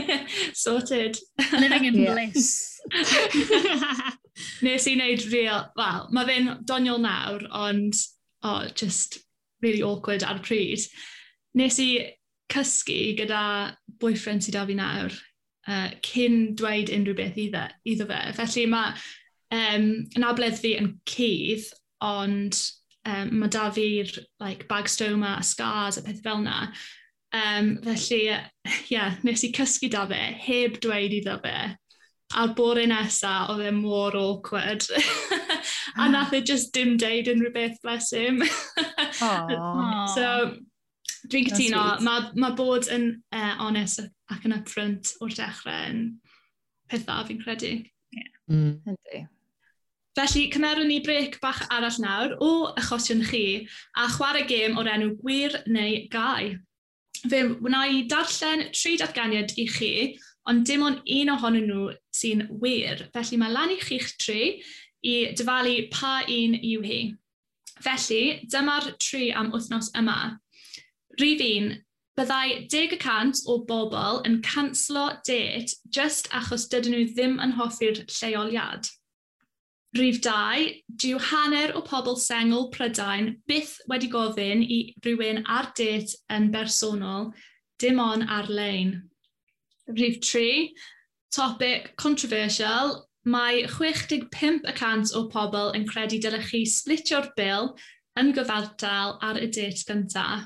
Sorted. 0.53 1.17
Living 1.53 1.86
in 1.86 1.95
yeah. 2.01 2.13
bliss. 2.13 2.82
Nes 4.65 4.88
i 4.88 4.95
wneud 4.95 5.25
real, 5.34 5.65
wel, 5.77 6.05
mae 6.15 6.27
fe'n 6.29 6.51
doniol 6.67 7.01
nawr, 7.03 7.43
ond, 7.51 7.97
oh, 8.47 8.65
just 8.73 9.19
really 9.62 9.84
awkward 9.84 10.23
ar 10.23 10.39
y 10.39 10.45
pryd. 10.45 10.86
Nes 11.60 11.79
i 11.84 11.89
cysgu 12.49 13.17
gyda 13.19 13.41
boyfriend 14.01 14.45
sydd 14.45 14.58
da 14.58 14.65
fi 14.65 14.77
nawr, 14.79 15.15
uh, 15.67 15.89
cyn 16.05 16.55
dweud 16.58 16.91
unrhyw 16.95 17.17
beth 17.17 17.39
iddo, 17.41 17.65
iddo 17.86 18.08
fe. 18.10 18.21
Felly 18.39 18.65
mae 18.71 18.95
um, 19.53 19.89
anabledd 20.17 20.58
fi 20.62 20.77
yn 20.79 20.93
cydd, 21.10 21.67
ond 22.05 22.58
um, 23.10 23.34
mae 23.41 23.52
da 23.54 23.67
fi'r 23.74 24.13
like, 24.39 24.67
bagstoma 24.69 25.38
a 25.39 25.43
scars 25.43 26.00
a 26.00 26.06
peth 26.06 26.24
fel 26.26 26.41
yna. 26.43 26.69
Um, 27.34 27.76
felly, 27.84 28.24
ie, 28.30 28.39
yeah, 28.89 29.19
nes 29.24 29.43
i 29.45 29.52
cysgu 29.54 29.91
da 29.93 30.06
fe, 30.10 30.22
heb 30.45 30.80
dweud 30.84 31.13
iddo 31.19 31.38
fe. 31.43 31.58
A'r 32.39 32.54
bore 32.58 32.86
nesa, 32.89 33.34
oedd 33.50 33.65
e 33.65 33.74
mor 33.74 34.17
awkward. 34.17 34.86
a 36.02 36.10
nath 36.10 36.34
e 36.38 36.41
just 36.45 36.74
dim 36.74 36.95
deud 37.02 37.30
unrhyw 37.32 37.54
beth 37.54 37.78
bless 37.84 38.12
him. 38.13 38.41
so, 40.15 40.28
dwi'n 41.30 41.50
cytuno, 41.50 41.84
mae 42.06 42.30
ma 42.39 42.54
bod 42.58 42.89
yn 42.93 43.12
e, 43.34 43.41
uh, 43.41 43.56
honest 43.63 44.06
ac 44.30 44.45
yn 44.45 44.56
upfront 44.60 45.15
o'r 45.26 45.34
dechrau 45.34 45.89
yn 45.89 46.04
pethau 46.89 47.26
fi'n 47.28 47.41
credu. 47.43 47.74
Yeah. 48.13 48.32
Mm. 48.50 48.74
Yndi. 48.93 49.26
Felly, 50.19 50.49
cymerwn 50.51 50.89
ni 50.91 50.97
brec 50.99 51.38
bach 51.39 51.62
arall 51.71 51.97
nawr 52.03 52.34
o 52.43 52.73
achosion 52.82 53.21
chi 53.23 53.43
a 53.95 54.08
chwarae 54.12 54.41
gêm 54.49 54.73
o'r 54.82 54.89
enw 54.91 55.13
gwir 55.21 55.53
neu 55.71 55.93
gau. 56.12 56.49
Fe 57.21 57.39
wna 57.53 57.86
i 57.88 58.01
darllen 58.12 58.65
tri 58.75 58.97
datganiad 58.99 59.53
i 59.55 59.65
chi, 59.71 59.93
ond 60.51 60.65
dim 60.67 60.84
ond 60.84 61.08
un 61.15 61.32
ohonyn 61.38 61.71
nhw 61.71 61.95
sy'n 62.19 62.43
wir. 62.65 63.05
Felly 63.15 63.39
mae 63.39 63.55
lan 63.55 63.71
i 63.71 63.79
chi'ch 63.79 64.12
tri 64.19 64.41
i 65.08 65.15
dyfalu 65.39 65.77
pa 65.95 66.17
un 66.27 66.60
yw 66.60 66.84
hi. 66.84 67.01
Felly, 67.88 68.21
dyma'r 68.51 68.91
tri 68.99 69.32
am 69.32 69.53
wythnos 69.55 69.93
yma. 70.03 70.19
Rif 71.23 71.47
un, 71.47 71.73
byddai 72.19 72.67
10% 72.67 73.47
o 73.47 73.62
bobl 73.71 74.19
yn 74.27 74.41
canslo 74.43 75.13
det 75.23 75.77
just 75.88 76.27
achos 76.36 76.67
dydyn 76.67 76.97
nhw 76.97 77.12
ddim 77.15 77.39
yn 77.39 77.55
hoffi'r 77.63 78.03
lleoliad. 78.19 78.97
Rhif 79.97 80.19
2, 80.21 80.84
dyw 81.02 81.17
hanner 81.32 81.71
o 81.73 81.82
pobl 81.82 82.13
sengl 82.21 82.67
Prydain 82.73 83.32
byth 83.49 83.80
wedi 83.89 84.10
gofyn 84.13 84.62
i 84.62 84.78
rhywun 85.02 85.41
ar 85.49 85.71
det 85.80 86.13
yn 86.36 86.52
bersonol, 86.54 87.32
dim 87.82 88.02
ond 88.04 88.28
ar-lein. 88.30 88.91
Rhif 89.89 90.19
3, 90.21 90.75
topic 91.34 91.95
controversial, 91.97 92.99
mae 93.25 93.63
65% 93.65 95.15
o 95.17 95.23
pobl 95.34 95.73
yn 95.73 95.89
credu 95.89 96.21
dylech 96.21 96.52
chi 96.52 96.62
splitio'r 96.69 97.32
bil 97.39 97.73
yn 98.21 98.30
gyfartal 98.38 99.17
ar 99.25 99.41
y 99.41 99.49
det 99.49 99.82
gyntaf. 99.89 100.45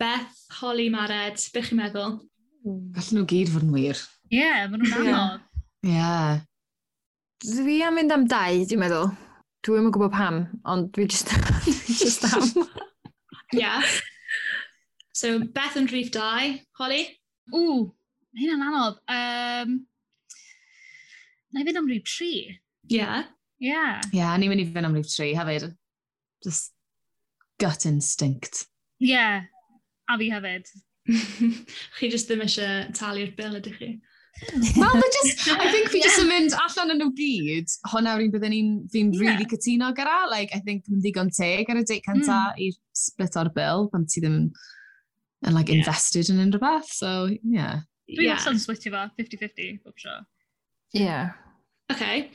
Beth, 0.00 0.36
Holly, 0.60 0.90
Mared, 0.92 1.40
beth 1.54 1.72
chi'n 1.72 1.80
meddwl? 1.80 2.20
Gallen 2.60 3.22
nhw 3.22 3.26
gyd 3.32 3.56
fod 3.56 3.64
yn 3.64 3.72
wir. 3.72 4.04
Ie, 4.28 4.36
yeah, 4.36 4.68
maen 4.68 4.84
nhw'n 4.84 5.08
anodd. 5.08 5.50
Ie. 5.80 5.96
Yeah. 5.96 6.46
Dwi 7.40 7.80
am 7.80 7.94
mynd 7.96 8.12
am 8.12 8.26
dau, 8.28 8.56
dwi'n 8.68 8.82
meddwl. 8.82 9.06
Dwi'n 9.64 9.86
yn 9.86 9.92
gwybod 9.94 10.12
pam, 10.12 10.42
ond 10.68 10.90
dwi 10.92 11.06
just, 11.08 11.30
dwi 11.32 11.72
just 12.02 12.26
am. 12.28 12.66
yeah. 13.56 13.80
So, 15.16 15.38
Beth 15.54 15.78
yn 15.80 15.88
rhif 15.88 16.10
2, 16.12 16.58
Holly? 16.76 17.06
Ww, 17.54 17.86
hynna'n 18.36 18.66
anodd. 18.66 19.00
Um, 19.08 19.72
na 21.52 21.62
i 21.62 21.64
fynd 21.64 21.80
am 21.80 21.88
rhif 21.88 22.04
tri. 22.12 22.58
Yeah. 22.92 23.24
Yeah. 23.56 24.04
Yeah, 24.12 24.36
ni'n 24.36 24.52
mynd 24.52 24.66
i 24.66 24.68
fynd 24.68 24.90
am 24.90 25.00
rhif 25.00 25.08
tri, 25.14 25.32
hefyd. 25.38 25.70
Just 26.44 26.74
gut 27.60 27.88
instinct. 27.88 28.66
Yeah, 29.00 29.48
a 30.12 30.20
fi 30.20 30.28
hefyd. 30.32 30.68
chi 31.96 32.12
just 32.12 32.28
ddim 32.28 32.44
eisiau 32.44 32.92
talu'r 32.96 33.32
bil 33.40 33.56
ydych 33.62 33.80
chi? 33.80 33.94
Wel, 34.76 34.94
but 34.94 35.12
just, 35.22 35.48
I 35.48 35.70
think 35.70 35.90
fi 35.92 36.00
just 36.00 36.20
yn 36.22 36.28
mynd 36.30 36.54
allan 36.56 36.94
yn 36.94 37.00
nhw 37.02 37.10
gyd, 37.18 37.72
hwnna 37.92 38.14
yw'r 38.16 38.24
un 38.24 38.32
byddwn 38.32 38.54
ni'n 38.54 38.70
fi'n 38.92 39.12
yeah. 39.12 39.22
really 39.22 39.46
cytuno 39.50 39.90
gyda. 39.96 40.16
Like, 40.32 40.54
I 40.56 40.62
think 40.64 40.88
yn 40.88 41.02
ddigon 41.04 41.30
teg 41.36 41.68
ar 41.70 41.80
y 41.80 41.84
date 41.84 42.06
cynta 42.06 42.38
mm. 42.48 42.62
i 42.64 42.70
split 42.96 43.36
o'r 43.40 43.52
bil, 43.56 43.88
pan 43.92 44.08
ti 44.08 44.24
ddim 44.24 44.40
yn 45.46 45.56
like, 45.56 45.72
invested 45.72 46.24
yeah. 46.24 46.34
in 46.34 46.42
unrhyw 46.46 46.64
beth. 46.64 46.90
So, 46.96 47.12
yeah. 47.42 47.84
Dwi'n 48.10 48.30
yeah. 48.30 48.40
allan 48.40 48.60
splitio 48.62 48.94
fo, 48.96 49.04
50-50, 49.20 49.70
bob 49.84 50.00
sure. 50.00 50.18
Yeah. 50.96 51.36
Okay. 51.92 52.30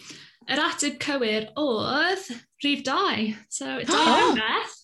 Yr 0.45 0.61
ateb 0.61 1.01
cywir 1.01 1.49
oedd 1.57 2.29
rhif 2.63 2.85
2. 2.85 3.33
So, 3.49 3.79
2 3.81 3.91
oh. 3.97 4.09
mewn 4.13 4.41
beth. 4.43 4.81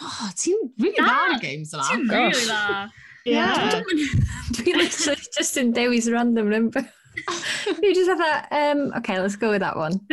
God, 0.00 0.36
ti'n 0.40 0.68
really 0.80 0.96
dda 0.96 1.16
yn 1.28 1.36
y 1.36 1.40
games 1.42 1.76
yna. 1.76 1.88
Ti'n 1.90 2.06
really 2.08 2.46
dda. 2.48 2.86
Yeah. 3.24 3.82
Dwi'n 4.56 4.76
literally 4.76 5.22
just 5.36 5.56
in 5.56 5.72
dewis 5.72 6.10
random 6.10 6.50
number. 6.50 6.82
Dwi'n 7.76 7.94
just 7.94 8.10
fatha, 8.10 8.46
um, 8.50 8.92
okay, 8.96 9.20
let's 9.20 9.36
go 9.36 9.50
with 9.50 9.60
that 9.60 9.76
one. 9.76 10.00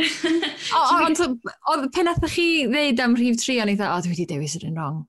Ond 1.72 1.92
pen 1.94 2.12
atho 2.12 2.28
chi 2.28 2.68
ddeud 2.68 3.00
am 3.00 3.16
rhif 3.16 3.40
3, 3.42 3.62
o'n 3.64 3.72
i 3.72 3.78
dda, 3.80 3.94
o, 3.96 4.02
dwi 4.04 4.14
wedi 4.14 4.28
dewis 4.30 4.58
yr 4.60 4.68
un 4.70 4.78
wrong. 4.80 5.00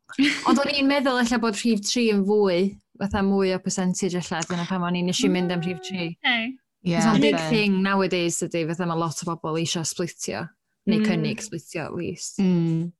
Ond 0.48 0.62
o'n 0.62 0.72
i'n 0.72 0.88
meddwl 0.88 1.20
eich 1.22 1.34
bod 1.42 1.58
rhif 1.58 1.82
3 1.88 2.06
yn 2.14 2.22
fwy, 2.28 2.60
fatha 3.00 3.24
mwy 3.26 3.54
o 3.56 3.60
percentage 3.64 4.20
eich 4.20 4.30
dyna 4.48 4.68
pam 4.68 4.86
o'n 4.86 5.00
i'n 5.00 5.10
eisiau 5.12 5.32
mynd 5.34 5.56
am 5.56 5.64
rhif 5.66 5.82
3. 5.90 6.14
Hey. 6.22 6.54
Yeah, 6.82 7.04
it's 7.04 7.18
a 7.18 7.20
big 7.20 7.36
thing 7.50 7.82
nowadays 7.84 8.40
ydy, 8.46 8.64
fatha 8.70 8.88
mae 8.88 9.02
lot 9.02 9.20
o 9.20 9.28
bobl 9.28 9.58
eisiau 9.60 9.84
splitio, 9.84 10.46
neu 10.88 11.02
mm. 11.02 11.10
cynnig 11.10 11.44
splitio 11.44 11.90
at 11.90 11.98
least. 11.98 12.38
Mm. 12.40 12.92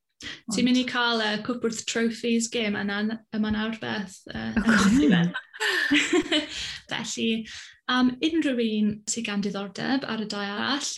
Ti'n 0.53 0.67
mynd 0.67 0.81
i 0.81 0.85
cael 0.89 1.23
uh, 1.25 1.37
Cwpwrth 1.47 1.85
Trophies 1.89 2.49
game 2.53 2.77
yna 2.79 3.03
yma 3.37 3.53
nawr 3.55 3.77
beth. 3.81 4.19
Uh, 4.35 4.53
Felly, 6.91 7.47
am 7.91 8.13
unrhyw 8.25 8.61
un 8.65 8.91
sy'n 9.11 9.27
gan 9.27 9.43
diddordeb 9.45 10.05
ar 10.09 10.23
y 10.23 10.29
dau 10.31 10.45
arall, 10.45 10.91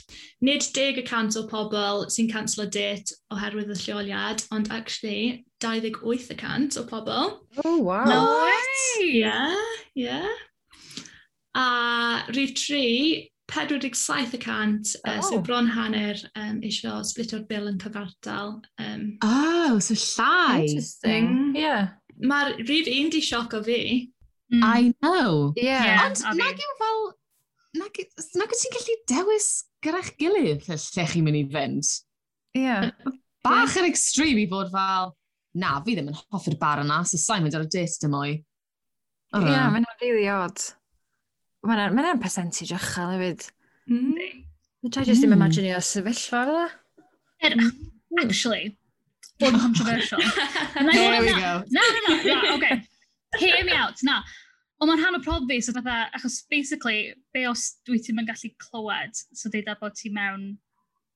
nid 0.45 0.67
10% 0.77 1.39
o 1.41 1.45
pobl 1.51 2.07
sy'n 2.13 2.31
cancel 2.33 2.67
o 2.67 2.69
date 2.69 3.15
oherwydd 3.35 3.73
y 3.73 3.79
lleoliad, 3.81 4.45
ond 4.55 4.71
actually 4.75 5.45
28% 5.65 6.79
o 6.81 6.87
pobl. 6.91 7.37
Oh, 7.65 7.79
wow. 7.79 8.05
No, 8.05 8.23
what? 8.45 9.05
Yeah, 9.07 9.57
yeah. 9.95 10.29
A 11.55 12.25
rhif 12.33 12.55
tri, 12.57 13.32
47 13.53 14.35
y 14.35 14.39
cant, 14.41 14.95
oh. 15.07 15.11
uh, 15.11 15.21
so 15.21 15.41
bron 15.45 15.69
hanner 15.69 16.17
um, 16.37 16.61
eisiau 16.65 17.03
splito'r 17.05 17.45
bil 17.51 17.69
yn 17.71 17.81
cyfartal. 17.83 18.57
Um, 18.81 19.19
oh, 19.25 19.79
so 19.79 19.95
llai. 19.95 20.65
Interesting, 20.69 21.29
mm. 21.29 21.59
yeah. 21.59 21.93
Mae'r 22.23 22.55
rhif 22.65 22.89
un 22.93 23.11
di 23.13 23.21
sioc 23.25 23.57
o 23.57 23.63
fi. 23.65 23.83
Mm. 24.53 24.63
I 24.65 24.95
know. 25.03 25.53
Yeah. 25.57 25.85
yeah 25.85 26.07
Ond 26.09 26.41
nag 26.41 26.61
yw 26.61 26.79
fel... 26.81 27.03
Nag, 27.81 28.01
nag 28.37 28.53
ti'n 28.53 28.75
gallu 28.75 28.97
dewis 29.09 29.49
gyra'ch 29.85 30.13
gilydd 30.21 30.67
lle 30.69 31.07
chi'n 31.09 31.25
mynd 31.25 31.41
i 31.41 31.45
fynd. 31.53 31.93
Yeah. 32.57 32.91
Bach 33.43 33.77
yn 33.79 33.87
yeah. 33.87 33.91
extrem 33.91 34.41
i 34.43 34.47
fod 34.51 34.73
fel, 34.75 35.15
na, 35.59 35.79
fi 35.85 35.97
ddim 35.97 36.13
yn 36.13 36.21
hoffi'r 36.21 36.59
bar 36.61 36.83
yna, 36.85 37.01
so 37.09 37.21
sa'n 37.21 37.45
mynd 37.45 37.57
ar 37.57 37.65
y 37.65 37.71
date 37.73 38.01
dim 38.03 38.13
mwy. 38.17 38.37
Ie, 39.33 39.45
yeah, 39.49 39.69
mae'n 39.73 39.89
really 40.03 40.29
odd. 40.29 40.61
Mae'n 41.63 41.95
ma 41.95 42.15
percentage 42.21 42.75
ychel 42.75 43.13
hefyd. 43.15 43.49
Mm. 43.91 44.15
Mae'n 44.83 44.95
trai 44.95 45.05
jyst 45.07 45.23
ddim 45.23 45.31
hmm. 45.31 45.39
imaginio 45.39 45.81
sefyllfa 45.87 46.45
fel 46.49 46.57
e. 46.59 46.69
Er, 47.47 47.55
hmm. 47.59 47.91
Actually, 48.23 48.73
bod 49.41 49.55
yn 49.55 49.61
controversial. 49.63 50.23
There 50.91 51.21
we 51.23 51.35
go. 51.37 51.53
Na, 51.71 51.85
na, 51.97 52.17
na, 52.27 52.55
okay. 52.57 52.81
Hear 53.39 53.63
me 53.65 53.77
out, 53.79 54.03
na. 54.03 54.21
Ond 54.83 54.91
mae'n 54.91 54.99
rhan 55.05 55.21
o 55.21 55.23
prob 55.23 55.47
fi, 55.47 55.61
so 55.63 55.75
fatha, 55.77 56.09
achos 56.19 56.41
basically, 56.51 57.15
be 57.35 57.45
os 57.47 57.69
dwi 57.87 58.01
ti'n 58.03 58.19
mynd 58.19 58.33
gallu 58.33 58.51
clywed, 58.65 59.23
so 59.39 59.53
dweud 59.53 59.71
bod 59.79 59.95
ti 59.99 60.11
mewn 60.11 60.49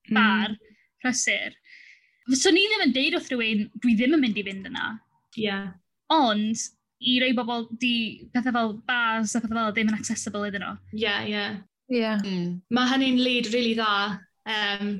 hmm. 0.07 0.15
bar, 0.15 0.55
mm. 0.55 0.79
rhysur. 1.03 1.59
So 2.39 2.55
ni 2.55 2.63
ddim 2.71 2.85
yn 2.87 2.95
deud 2.95 3.19
wrth 3.19 3.27
rhywun, 3.33 3.67
dwi 3.83 3.97
ddim 3.99 4.15
yn 4.15 4.23
mynd 4.23 4.39
i 4.39 4.47
fynd 4.47 4.71
yna. 4.71 4.93
Yeah. 5.35 5.67
Ond, 6.15 6.63
i 6.99 7.17
rei 7.21 7.33
bobl 7.37 7.67
di 7.81 8.27
pethau 8.33 8.53
fel 8.55 8.71
bars 8.87 9.35
a 9.35 9.41
pethau 9.41 9.59
fel 9.59 9.75
ddim 9.75 9.91
yn 9.91 9.97
accessible 9.99 10.47
iddyn 10.47 10.65
nhw. 10.65 10.77
Ie, 10.95 11.03
yeah, 11.03 11.59
ie. 11.93 12.15
Mm. 12.23 12.55
Mae 12.73 12.91
hynny'n 12.93 13.21
lead 13.21 13.51
rili 13.51 13.53
really 13.53 13.75
dda 13.77 13.91
um, 14.53 14.95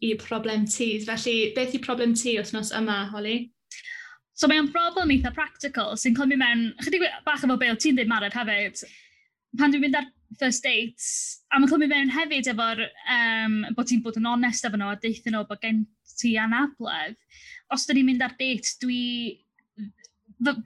i 0.00 0.14
problem 0.20 0.66
ti. 0.70 0.92
Felly, 1.04 1.52
beth 1.56 1.74
i 1.76 1.82
problem 1.82 2.14
ti 2.16 2.36
wythnos 2.38 2.72
yma, 2.76 3.02
Holly? 3.12 3.50
So 4.40 4.48
mae 4.48 4.60
o'n 4.62 4.70
broblem 4.72 5.12
eitha 5.12 5.34
practical 5.36 5.98
sy'n 6.00 6.16
clymu 6.16 6.38
mewn, 6.40 6.70
chydig 6.80 7.04
bach 7.26 7.44
efo 7.44 7.58
beth 7.60 7.82
ti'n 7.82 7.98
dweud 7.98 8.08
marad 8.08 8.36
hefyd, 8.36 8.80
pan 9.60 9.74
dwi'n 9.74 9.84
mynd 9.84 9.98
ar 9.98 10.06
first 10.40 10.64
dates, 10.64 11.10
a 11.50 11.58
mae'n 11.58 11.68
clymu 11.68 11.90
mewn 11.90 12.14
hefyd 12.14 12.48
efo'r 12.54 12.86
um, 12.86 13.58
bod 13.76 13.90
ti'n 13.90 14.00
bod 14.06 14.16
yn 14.20 14.30
onest 14.30 14.64
efo 14.64 14.80
nhw 14.80 14.94
a 14.94 15.00
deithio 15.02 15.34
nhw 15.34 15.44
bod 15.50 15.60
gen 15.60 15.84
ti 16.16 16.36
anabledd. 16.40 17.18
Os 17.74 17.84
dyn 17.86 18.00
ni'n 18.00 18.08
mynd 18.08 18.24
ar 18.24 18.32
date, 18.38 18.72
dwi 18.80 19.02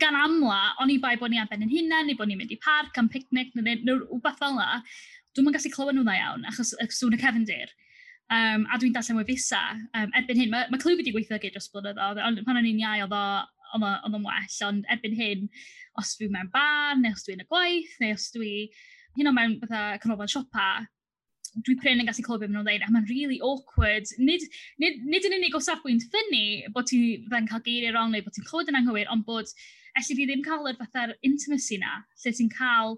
gan 0.00 0.16
amla, 0.18 0.60
o'n 0.82 0.92
i 0.92 0.98
bai 1.02 1.14
bod 1.20 1.32
ni 1.32 1.40
ar 1.42 1.48
ben 1.50 1.64
yn 1.66 1.72
hunain, 1.72 2.06
neu 2.08 2.18
bod 2.18 2.30
ni'n 2.30 2.40
mynd 2.40 2.52
i 2.54 2.60
parc 2.62 2.98
am 3.00 3.08
picnic, 3.10 3.54
neu, 3.56 3.64
neu 3.82 4.00
rhywbeth 4.02 4.38
fel 4.40 4.54
yna, 4.54 4.82
dwi'n 5.34 5.48
mynd 5.48 5.58
gallu 5.58 5.72
clywed 5.74 5.98
nhw 5.98 6.04
dda 6.06 6.16
iawn, 6.20 6.46
achos 6.50 6.74
y 6.78 6.86
sŵn 6.94 7.16
y 7.16 7.20
cefndir. 7.22 7.74
Um, 8.32 8.64
a 8.72 8.78
dwi'n 8.80 8.94
darllen 8.94 9.18
mwy 9.18 9.26
fusa. 9.28 9.60
Um, 9.98 10.12
erbyn 10.16 10.40
hyn, 10.40 10.52
mae 10.52 10.70
ma 10.72 10.80
clywed 10.80 11.02
wedi 11.02 11.12
gweithio 11.14 11.40
gyd 11.42 11.56
dros 11.56 11.68
blynyddoedd, 11.74 12.22
ond 12.24 12.42
pan 12.46 12.60
o'n 12.60 12.70
i'n 12.70 12.82
iau, 12.84 13.04
oedd 13.04 13.16
o'n 13.74 14.22
well, 14.22 14.58
ond 14.68 14.90
erbyn 14.94 15.16
hyn, 15.18 15.48
os 16.00 16.14
dwi 16.18 16.30
mewn 16.32 16.50
bar, 16.54 16.94
neu 17.00 17.14
os 17.14 17.26
dwi'n 17.26 17.42
y 17.42 17.48
gwaith, 17.50 17.96
neu 18.02 18.14
os 18.14 18.30
dwi 18.34 18.54
hyn 19.18 19.30
o 19.30 19.34
mewn 19.34 19.58
bydda 19.60 19.82
canolfan 20.02 20.30
siopa, 20.30 20.68
dwi 21.62 21.76
prin 21.80 22.02
yn 22.02 22.08
gallu 22.08 22.24
clywed 22.26 22.42
beth 22.42 22.50
maen 22.50 22.60
nhw'n 22.60 22.68
dweud, 22.70 22.84
a 22.86 22.92
mae'n 22.92 23.08
really 23.10 23.40
awkward. 23.46 24.10
Nid, 24.18 24.44
nid, 24.82 25.00
nid 25.06 25.28
yn 25.28 25.38
unig 25.38 25.56
o 25.56 25.62
safbwynt 25.62 26.06
ffynnu 26.10 26.72
bod 26.74 26.90
ti 26.90 27.00
fydda'n 27.24 27.50
cael 27.50 27.64
geiriau 27.66 27.94
wrong 27.94 28.14
neu 28.14 28.24
bod 28.26 28.36
ti'n 28.36 28.46
clywed 28.48 28.72
yn 28.72 28.80
anghywir, 28.80 29.10
ond 29.14 29.26
bod 29.28 29.50
allu 29.94 30.16
fi 30.18 30.26
ddim 30.26 30.42
cael 30.46 30.70
yr 30.70 30.78
fatha'r 30.80 31.14
intimacy 31.26 31.78
na, 31.82 32.00
lle 32.22 32.34
ti'n 32.34 32.50
cael 32.54 32.96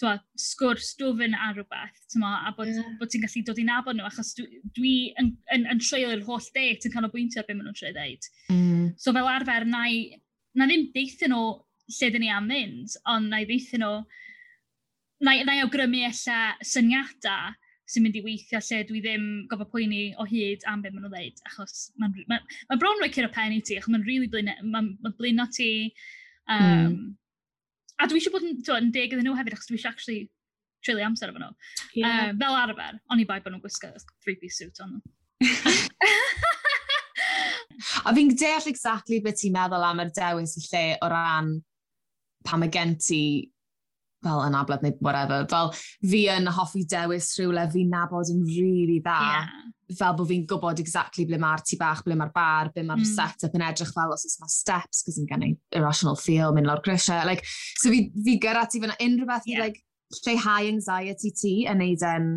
twa, 0.00 0.14
sgwrs 0.40 0.94
dofyn 0.98 1.36
ar 1.38 1.54
rhywbeth, 1.54 2.00
twa, 2.14 2.32
a 2.48 2.52
bod, 2.56 2.70
yeah. 2.72 2.88
bod 2.98 3.12
ti'n 3.12 3.22
gallu 3.24 3.44
dod 3.46 3.60
i 3.60 3.66
nabod 3.68 3.98
nhw, 3.98 4.08
achos 4.08 4.32
dwi, 4.38 4.60
dwi 4.78 4.94
yn, 5.20 5.30
yn, 5.54 5.66
yn 5.70 5.82
treulio'r 5.82 6.24
holl 6.26 6.48
date 6.56 6.88
yn 6.88 6.94
canolbwyntio 6.94 7.42
ar 7.42 7.46
beth 7.46 7.58
maen 7.58 7.68
nhw'n 7.68 7.78
trio 7.78 7.92
ddeud. 7.94 8.28
Mm. 8.50 8.88
So 8.98 9.14
fel 9.14 9.30
arfer, 9.30 9.68
na, 9.70 9.84
i, 9.86 10.18
na 10.58 10.66
ddim 10.70 10.88
deithio 10.96 11.30
nhw 11.30 11.44
lle 11.98 12.10
dyn 12.10 12.24
ni 12.24 12.32
am 12.32 12.48
mynd, 12.50 12.96
ond 13.12 13.30
na 13.30 13.42
i 13.44 13.48
ddeithio 13.48 13.82
nhw, 13.84 13.92
na, 15.24 15.36
na 15.46 15.58
i 15.58 15.62
awgrymu 15.62 16.02
ella 16.08 16.40
syniadau 16.64 17.54
sy'n 17.90 18.06
mynd 18.06 18.16
i 18.16 18.22
weithio 18.24 18.60
lle 18.64 18.78
dwi 18.88 19.00
ddim 19.04 19.24
gofod 19.50 19.68
poeni 19.72 20.04
o 20.20 20.22
hyd 20.28 20.60
am 20.70 20.80
beth 20.84 20.94
maen 20.94 21.04
nhw'n 21.04 21.12
dweud, 21.12 21.36
achos 21.50 21.72
mae'n 22.00 22.12
ma, 22.30 22.36
ma 22.70 22.74
bron 22.80 23.02
roi 23.02 23.10
cyr 23.12 23.28
o 23.28 23.32
pen 23.34 23.56
i 23.56 23.60
ti, 23.60 23.72
achos 23.78 23.92
mae'n 23.92 24.06
really 24.08 24.28
blino, 24.30 24.52
ma, 24.70 24.80
ma 25.04 25.10
blino 25.18 25.44
ti. 25.52 25.70
Um, 26.48 26.64
mm. 26.64 26.94
A 28.00 28.02
dwi 28.10 28.18
eisiau 28.20 28.34
bod 28.34 28.46
yn, 28.46 28.52
dwi, 28.64 28.74
yn 28.80 28.94
deg 28.94 29.12
iddyn 29.12 29.26
nhw 29.28 29.36
hefyd, 29.36 29.54
achos 29.58 29.68
dwi 29.68 29.78
eisiau 29.78 29.92
actually 29.92 30.20
trili 30.84 31.02
amser 31.04 31.28
efo 31.32 31.40
nhw. 31.42 31.52
Yeah. 31.96 32.30
Uh, 32.30 32.32
fel 32.40 32.54
arfer, 32.62 32.94
o'n 33.12 33.20
i 33.20 33.28
bai 33.28 33.40
bod 33.44 33.52
nhw'n 33.54 33.64
gwisgo 33.64 33.88
three-piece 34.24 34.56
suit 34.62 34.76
o'n 34.84 34.90
nhw. 34.96 35.02
a 38.08 38.10
fi'n 38.16 38.32
deall 38.38 38.70
exactly 38.70 39.20
beth 39.24 39.40
ti'n 39.42 39.54
meddwl 39.54 39.84
am 39.84 40.02
yr 40.04 40.10
dewis 40.16 40.56
y 40.60 40.62
lle 40.68 40.84
o 41.04 41.06
ran 41.12 41.48
pam 42.44 42.62
mae 42.62 42.72
gen 42.72 42.92
ti 43.00 43.22
fel 44.24 44.42
yn 44.46 44.56
ablad 44.58 44.82
neu 44.84 44.96
whatever. 45.04 45.44
Fel 45.50 45.70
fi 46.10 46.24
yn 46.32 46.50
hoffi 46.56 46.84
dewis 46.90 47.30
rhywle 47.38 47.68
fi'n 47.72 47.92
nabod 47.92 48.32
yn 48.32 48.42
really 48.48 48.98
dda. 49.04 49.20
Yeah. 49.28 49.52
Fel 49.98 50.16
bod 50.18 50.30
fi'n 50.30 50.46
gwybod 50.48 50.80
exactly 50.80 51.26
ble 51.28 51.38
mae'r 51.42 51.62
tu 51.68 51.78
bach, 51.80 52.00
ble 52.06 52.16
mae'r 52.18 52.32
bar, 52.34 52.72
ble 52.74 52.86
mae'r 52.88 53.02
mm. 53.02 53.10
set-up 53.10 53.54
yn 53.56 53.66
edrych 53.68 53.92
fel 53.94 54.14
os 54.14 54.24
oes 54.26 54.38
mae 54.40 54.52
steps, 54.52 55.04
cos 55.04 55.20
yn 55.20 55.28
gynnu 55.30 55.52
irrational 55.76 56.16
feel, 56.20 56.56
mynd 56.56 56.70
lawr 56.70 56.82
grisiau. 56.84 57.26
Like, 57.28 57.44
so 57.82 57.92
fi, 57.92 58.08
fi 58.24 58.38
gyrra 58.42 58.64
ti 58.70 58.80
fyna 58.82 58.96
unrhyw 59.04 59.28
beth 59.28 59.48
yeah. 59.50 59.60
i 59.60 59.68
like, 59.68 59.84
lleihau 60.24 60.72
anxiety 60.72 61.32
ti 61.36 61.54
yn 61.70 61.82
neud 61.82 62.04
yn 62.08 62.34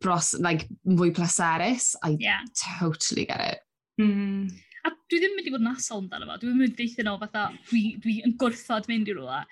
bros, 0.00 0.32
like, 0.40 0.68
fwy 0.88 1.12
pleserus. 1.14 1.92
I 2.02 2.16
yeah. 2.18 2.40
totally 2.78 3.26
get 3.28 3.44
it. 3.52 3.64
Mm. 4.00 4.48
A 4.82 4.90
dwi 4.90 5.18
ddim 5.20 5.34
yn 5.34 5.36
mynd 5.38 5.48
i 5.48 5.52
fod 5.54 5.62
yn 5.62 5.70
asol 5.70 6.00
amdano 6.02 6.26
fo. 6.26 6.38
Dwi'n 6.42 6.56
mynd 6.58 6.72
i 6.72 6.76
ddeithio 6.78 7.04
nhw 7.06 7.18
fatha, 7.20 7.42
dwi, 7.68 7.82
dwi 8.02 8.16
yn 8.26 8.32
gwrthod 8.40 8.88
mynd 8.90 9.10
i 9.10 9.14
rhywle. 9.14 9.42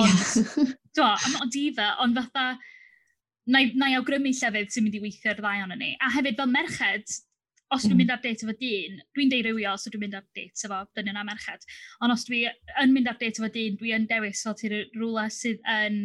Ond, 0.00 0.22
do, 0.96 1.08
ond 1.42 1.58
i 1.60 1.66
fe, 1.76 1.88
ond 2.04 2.20
fatha, 2.20 2.46
na, 3.52 3.62
na 3.76 3.90
i 3.92 3.98
awgrymu 3.98 4.32
llefydd 4.32 4.72
sy'n 4.72 4.86
mynd 4.86 4.96
i 4.96 5.02
weithio'r 5.02 5.42
ddau 5.42 5.66
ond 5.66 5.76
ni. 5.80 5.92
A 6.00 6.08
hefyd 6.16 6.40
fel 6.40 6.50
merched, 6.54 7.18
os 7.72 7.84
dwi'n 7.84 7.94
mm. 7.94 8.00
mynd 8.02 8.14
ar 8.14 8.24
date 8.24 8.46
efo 8.46 8.56
dyn, 8.60 8.98
dwi'n 9.16 9.32
deirywio 9.32 9.76
os 9.76 9.86
dwi'n 9.88 10.04
mynd 10.06 10.18
ar 10.18 10.26
date 10.36 10.66
efo 10.68 10.80
dynion 10.96 11.20
a 11.20 11.28
merched. 11.28 11.68
Ond 12.00 12.16
os 12.16 12.26
dwi'n 12.28 12.96
mynd 12.96 13.12
ar 13.12 13.20
date 13.20 13.42
efo 13.42 13.52
dyn, 13.52 13.78
dwi'n 13.80 14.08
dewis 14.08 14.44
fel 14.46 14.58
ti'r 14.60 14.78
rhywle 14.96 15.28
sydd 15.32 15.64
yn... 15.76 16.04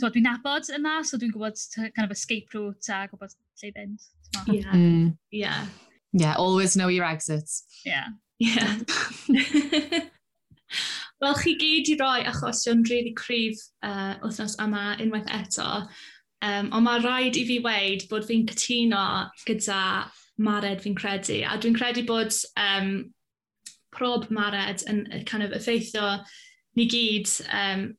So, 0.00 0.08
Dwi'n 0.08 0.24
nabod 0.24 0.64
yna, 0.72 1.02
so 1.04 1.18
dwi'n 1.20 1.34
gwybod 1.34 1.58
kind 1.76 2.06
of 2.06 2.14
escape 2.14 2.54
route 2.56 2.88
a 2.88 3.02
gwybod 3.10 3.34
lle 3.60 3.68
i 3.68 3.72
fynd. 3.74 4.06
Ie, 4.46 4.54
yeah. 4.54 4.72
ie. 4.72 4.78
Mm. 4.78 5.08
Yeah. 5.42 5.89
Yeah, 6.12 6.34
always 6.34 6.76
know 6.76 6.88
your 6.88 7.04
exits. 7.04 7.64
Yeah. 7.84 8.06
Yeah. 8.38 8.78
Wel, 11.20 11.34
chi 11.36 11.52
gyd 11.60 11.90
i 11.92 11.96
roi 12.00 12.20
achosion 12.24 12.80
rili 12.80 12.90
really 12.90 13.14
cryf 13.14 13.60
uh, 13.82 14.14
wythnos 14.22 14.56
yma 14.64 14.96
unwaith 15.02 15.28
eto, 15.36 15.66
um, 16.40 16.70
ond 16.72 16.86
mae 16.86 17.02
rhaid 17.02 17.36
i 17.36 17.44
fi 17.44 17.58
weid 17.66 18.06
bod 18.08 18.24
fi'n 18.24 18.46
cytuno 18.48 19.02
gyda 19.44 19.82
Mared 20.40 20.80
fi'n 20.80 20.96
credu, 20.96 21.42
a 21.44 21.58
dwi'n 21.60 21.76
credu 21.76 22.06
bod 22.08 22.32
um, 22.56 23.12
prob 23.92 24.30
Mared 24.32 24.86
yn 24.88 25.04
kind 25.28 25.44
of 25.44 25.52
effeithio 25.52 26.22
ni 26.80 26.88
gyd, 26.88 27.28
um, 27.52 27.90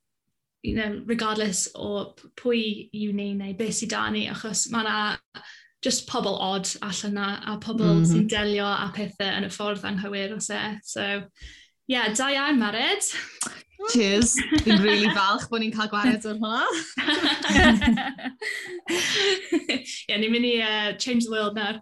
you 0.63 0.75
know, 0.75 1.03
regardless 1.05 1.67
o 1.75 2.15
pwy 2.41 2.89
yw 2.89 3.13
ni 3.13 3.35
neu 3.37 3.53
beth 3.59 3.77
sydd 3.77 3.93
da 3.93 4.07
ni, 4.09 4.25
achos 4.33 4.65
mae 4.73 4.81
yna 4.81 5.45
just 5.81 6.07
pobl 6.07 6.37
odd 6.39 6.69
allan 6.81 7.13
na, 7.13 7.27
a 7.45 7.57
pobl 7.57 7.83
mm 7.83 8.03
-hmm. 8.03 8.11
sy'n 8.11 8.27
delio 8.29 8.65
a 8.67 8.91
pethau 8.95 9.31
yn 9.37 9.47
y 9.47 9.49
ffordd 9.49 9.83
anghywir 9.89 10.35
o 10.35 10.39
se. 10.39 10.59
So, 10.83 11.23
yeah, 11.87 12.13
da 12.13 12.29
iawn, 12.29 12.59
Mared. 12.59 13.03
Cheers. 13.89 14.35
Fi'n 14.63 14.83
really 14.83 15.09
falch 15.09 15.49
bod 15.49 15.61
ni'n 15.61 15.73
cael 15.73 15.89
gwared 15.89 16.25
o'r 16.25 16.37
hwnna. 16.37 16.65
Ie, 20.09 20.17
ni'n 20.17 20.31
mynd 20.31 20.45
i 20.45 20.55
uh, 20.61 20.89
change 20.97 21.25
the 21.25 21.31
world 21.31 21.57
nawr. 21.57 21.81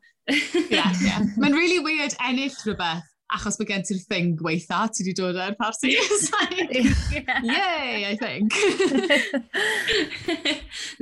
yeah, 0.69 0.93
yeah. 1.03 1.19
Mae'n 1.38 1.57
really 1.57 1.79
weird 1.83 2.15
ennill 2.23 2.55
rhywbeth 2.63 3.07
achos 3.35 3.57
mae 3.59 3.67
gen 3.69 3.83
ti'r 3.85 4.01
thing 4.09 4.29
gweitha, 4.39 4.79
ti 4.93 5.03
wedi 5.03 5.13
dod 5.19 5.37
ar 5.39 5.55
party. 5.59 5.89
like, 6.35 6.71
yay, 7.45 8.05
I 8.09 8.15
think. 8.19 8.47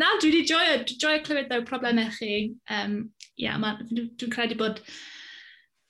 Na, 0.02 0.06
dwi 0.22 0.30
wedi 0.32 0.42
joio, 0.52 0.74
joio 0.92 1.20
clywed 1.26 1.50
ddew 1.52 1.62
problemau 1.70 2.10
chi. 2.18 2.34
Um, 2.70 2.94
yeah, 3.38 3.58
dwi'n 3.58 4.34
credu 4.34 4.56
bod, 4.60 4.78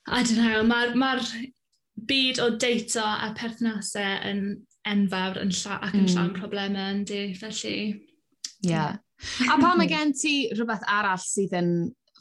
I 0.06 0.22
don't 0.22 0.38
know, 0.38 0.62
mae'r 0.66 0.94
ma 0.96 1.16
byd 2.08 2.38
o 2.40 2.50
deito 2.56 3.02
a 3.02 3.34
perthnasau 3.36 4.22
yn 4.28 4.40
enfawr 4.88 5.36
yn 5.42 5.50
lla, 5.52 5.74
ac 5.82 5.94
yn 5.94 6.06
mm. 6.06 6.12
llawn 6.14 6.34
problemau 6.38 6.86
yn 6.94 7.04
di, 7.08 7.20
felly... 7.38 7.78
Yeah. 8.62 8.96
a 9.50 9.58
pa 9.58 9.74
mae 9.78 9.88
gen 9.92 10.12
ti 10.14 10.48
rhywbeth 10.54 10.86
arall 10.90 11.20
sydd 11.22 11.54
yn 11.58 11.70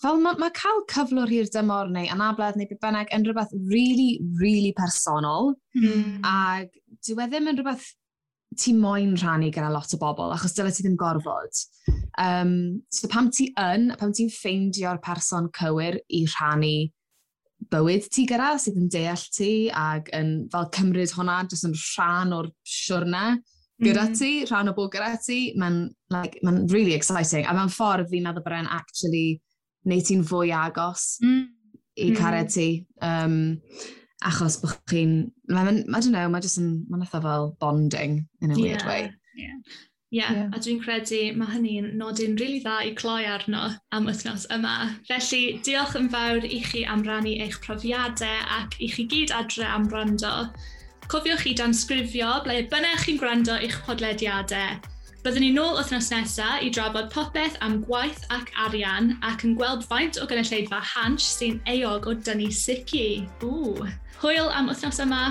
fel 0.01 0.19
mae 0.21 0.39
ma 0.41 0.49
cael 0.55 0.83
cyflwr 0.91 1.31
hir 1.31 1.47
dymor 1.53 1.91
neu 1.93 2.09
anabledd 2.13 2.57
neu 2.59 2.69
beth 2.69 2.81
bynnag 2.83 3.13
yn 3.15 3.25
rhywbeth 3.27 3.53
really, 3.71 4.19
really 4.41 4.73
personol. 4.77 5.55
Mm. 5.77 6.19
Ac 6.27 6.75
dyw 7.07 7.23
e 7.23 7.29
ddim 7.31 7.49
yn 7.51 7.61
rhywbeth 7.61 7.87
ti 8.57 8.73
moyn 8.73 9.15
rhannu 9.19 9.49
gyda 9.53 9.71
lot 9.73 9.93
o 9.93 9.99
bobl, 10.01 10.33
achos 10.33 10.55
dyle 10.55 10.71
ti 10.73 10.85
ddim 10.85 10.97
gorfod. 10.99 11.63
Um, 12.21 12.83
so 12.93 13.09
pam 13.11 13.31
ti 13.33 13.49
yn, 13.59 13.91
pam 13.99 14.13
ti'n 14.15 14.31
ffeindio'r 14.33 15.01
person 15.03 15.49
cywir 15.57 15.99
i 16.07 16.23
rhannu 16.29 16.75
bywyd 17.73 18.07
ti 18.13 18.25
gyda, 18.29 18.53
sydd 18.61 18.79
yn 18.79 18.89
deall 18.93 19.27
ti, 19.33 19.51
ac 19.73 20.09
yn 20.15 20.31
fel 20.53 20.69
cymryd 20.77 21.13
hwnna, 21.17 21.41
jyst 21.51 21.67
yn 21.67 21.75
rhan 21.77 22.35
o'r 22.37 22.49
siwrna 22.67 23.25
gyda 23.83 24.07
mm. 24.07 24.15
ti, 24.17 24.31
rhan 24.49 24.71
o 24.71 24.73
bod 24.77 24.93
gyda 24.93 25.17
ti, 25.21 25.39
mae'n 25.59 25.83
like, 26.13 26.39
ma 26.45 26.55
really 26.71 26.95
exciting. 26.97 27.45
A 27.45 27.53
mae'n 27.57 27.73
ffordd 27.73 28.09
fi'n 28.09 28.25
meddwl 28.25 28.45
bod 28.45 28.57
e'n 28.57 28.71
actually 28.73 29.41
neu 29.87 30.03
ti'n 30.03 30.25
fwy 30.27 30.51
agos 30.55 31.17
mm. 31.23 31.43
i 32.03 32.11
cared 32.17 32.51
ti. 32.53 32.69
Um, 33.01 33.57
achos 34.25 34.59
bod 34.61 34.77
chi'n... 34.89 35.19
I 35.49 35.63
don't 35.63 36.11
know, 36.11 36.29
mae 36.29 36.43
jyst 36.43 36.61
yn... 36.61 36.71
Mae'n 36.89 37.05
eitha 37.05 37.21
fel 37.23 37.53
bonding 37.61 38.25
in 38.41 38.51
a 38.51 38.55
yeah. 38.55 38.63
weird 38.63 38.87
way. 38.89 39.11
Yeah. 39.37 39.59
Ie, 40.07 40.21
yeah, 40.21 40.31
yeah. 40.31 40.51
a 40.55 40.59
dwi'n 40.63 40.79
credu 40.79 41.17
mae 41.35 41.51
hynny'n 41.51 41.89
nodyn 41.99 42.37
rili 42.39 42.45
really 42.45 42.59
dda 42.63 42.75
i 42.87 42.93
cloi 42.95 43.25
arno 43.27 43.65
am 43.91 44.07
wythnos 44.07 44.45
yma. 44.55 44.75
Felly, 45.09 45.59
diolch 45.67 45.97
yn 45.99 46.07
fawr 46.13 46.47
i 46.47 46.61
chi 46.63 46.85
am 46.87 47.03
rannu 47.03 47.35
eich 47.43 47.59
profiadau 47.65 48.45
ac 48.59 48.77
i 48.79 48.87
chi 48.93 49.07
gyd 49.11 49.35
adre 49.35 49.67
am 49.67 49.89
rando. 49.91 50.35
Cofiwch 51.11 51.43
i 51.51 51.55
dansgrifio 51.59 52.37
ble 52.45 52.61
bynnag 52.71 53.03
chi'n 53.03 53.19
gwrando 53.19 53.59
eich 53.59 53.75
podlediadau 53.83 54.79
Byddwn 55.25 55.41
ni 55.41 55.47
nôl 55.53 55.73
wythnos 55.79 56.07
nesaf 56.13 56.61
i 56.61 56.67
drafod 56.73 57.07
popeth 57.13 57.55
am 57.65 57.79
gwaith 57.87 58.21
ac 58.35 58.51
arian 58.65 59.09
ac 59.29 59.45
yn 59.47 59.55
gweld 59.57 59.85
faint 59.89 60.19
o 60.21 60.27
gynulleidfa 60.29 60.81
hans 60.93 61.25
sy'n 61.39 61.57
eog 61.73 62.05
o 62.11 62.13
dynnu 62.29 62.51
sici. 62.53 63.07
Ww! 63.41 63.89
Hwyl 64.21 64.53
am 64.53 64.69
wythnos 64.69 65.01
yma! 65.07 65.23